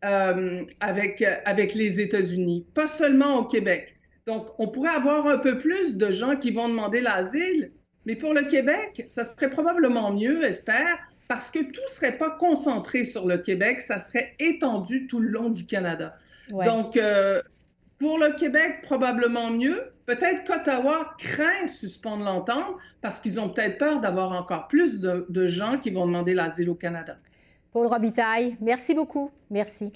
avec, 0.00 1.22
avec 1.44 1.74
les 1.74 2.00
États-Unis, 2.00 2.66
pas 2.74 2.86
seulement 2.86 3.36
au 3.36 3.44
Québec. 3.44 3.93
Donc, 4.26 4.48
on 4.58 4.68
pourrait 4.68 4.94
avoir 4.94 5.26
un 5.26 5.38
peu 5.38 5.58
plus 5.58 5.96
de 5.96 6.10
gens 6.12 6.36
qui 6.36 6.50
vont 6.50 6.68
demander 6.68 7.00
l'asile, 7.00 7.72
mais 8.06 8.16
pour 8.16 8.32
le 8.32 8.42
Québec, 8.42 9.04
ça 9.06 9.24
serait 9.24 9.50
probablement 9.50 10.12
mieux, 10.12 10.42
Esther, 10.44 10.98
parce 11.28 11.50
que 11.50 11.58
tout 11.58 11.82
ne 11.82 11.94
serait 11.94 12.16
pas 12.16 12.30
concentré 12.30 13.04
sur 13.04 13.26
le 13.26 13.38
Québec, 13.38 13.80
ça 13.80 13.98
serait 13.98 14.34
étendu 14.38 15.06
tout 15.06 15.20
le 15.20 15.28
long 15.28 15.50
du 15.50 15.66
Canada. 15.66 16.16
Donc, 16.50 16.96
euh, 16.96 17.42
pour 17.98 18.18
le 18.18 18.34
Québec, 18.34 18.80
probablement 18.82 19.50
mieux, 19.50 19.94
Peut-être 20.06 20.44
qu'Ottawa 20.44 21.14
craint 21.18 21.66
suspendre 21.66 22.24
l'entente 22.24 22.76
parce 23.00 23.20
qu'ils 23.20 23.40
ont 23.40 23.48
peut-être 23.48 23.78
peur 23.78 24.00
d'avoir 24.00 24.32
encore 24.32 24.68
plus 24.68 25.00
de, 25.00 25.24
de 25.30 25.46
gens 25.46 25.78
qui 25.78 25.90
vont 25.90 26.06
demander 26.06 26.34
l'asile 26.34 26.68
au 26.68 26.74
Canada. 26.74 27.16
Paul 27.72 27.86
Robitaille, 27.86 28.56
merci 28.60 28.94
beaucoup. 28.94 29.30
Merci. 29.50 29.92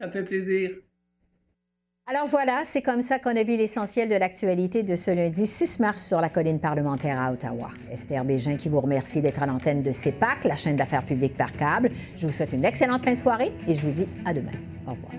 Ça 0.00 0.10
fait 0.10 0.24
plaisir. 0.24 0.78
Alors 2.10 2.26
voilà, 2.26 2.62
c'est 2.64 2.80
comme 2.80 3.02
ça 3.02 3.18
qu'on 3.18 3.36
a 3.36 3.42
vu 3.42 3.58
l'essentiel 3.58 4.08
de 4.08 4.14
l'actualité 4.14 4.82
de 4.82 4.96
ce 4.96 5.10
lundi 5.10 5.46
6 5.46 5.78
mars 5.78 6.06
sur 6.06 6.22
la 6.22 6.30
colline 6.30 6.58
parlementaire 6.58 7.20
à 7.20 7.30
Ottawa. 7.30 7.68
Esther 7.92 8.24
Bégin 8.24 8.56
qui 8.56 8.70
vous 8.70 8.80
remercie 8.80 9.20
d'être 9.20 9.42
à 9.42 9.46
l'antenne 9.46 9.82
de 9.82 9.92
CEPAC, 9.92 10.44
la 10.44 10.56
chaîne 10.56 10.76
d'affaires 10.76 11.04
publiques 11.04 11.36
par 11.36 11.52
câble. 11.52 11.90
Je 12.16 12.26
vous 12.26 12.32
souhaite 12.32 12.54
une 12.54 12.64
excellente 12.64 13.04
fin 13.04 13.12
de 13.12 13.18
soirée 13.18 13.52
et 13.66 13.74
je 13.74 13.82
vous 13.82 13.92
dis 13.92 14.08
à 14.24 14.32
demain. 14.32 14.52
Au 14.86 14.92
revoir. 14.92 15.12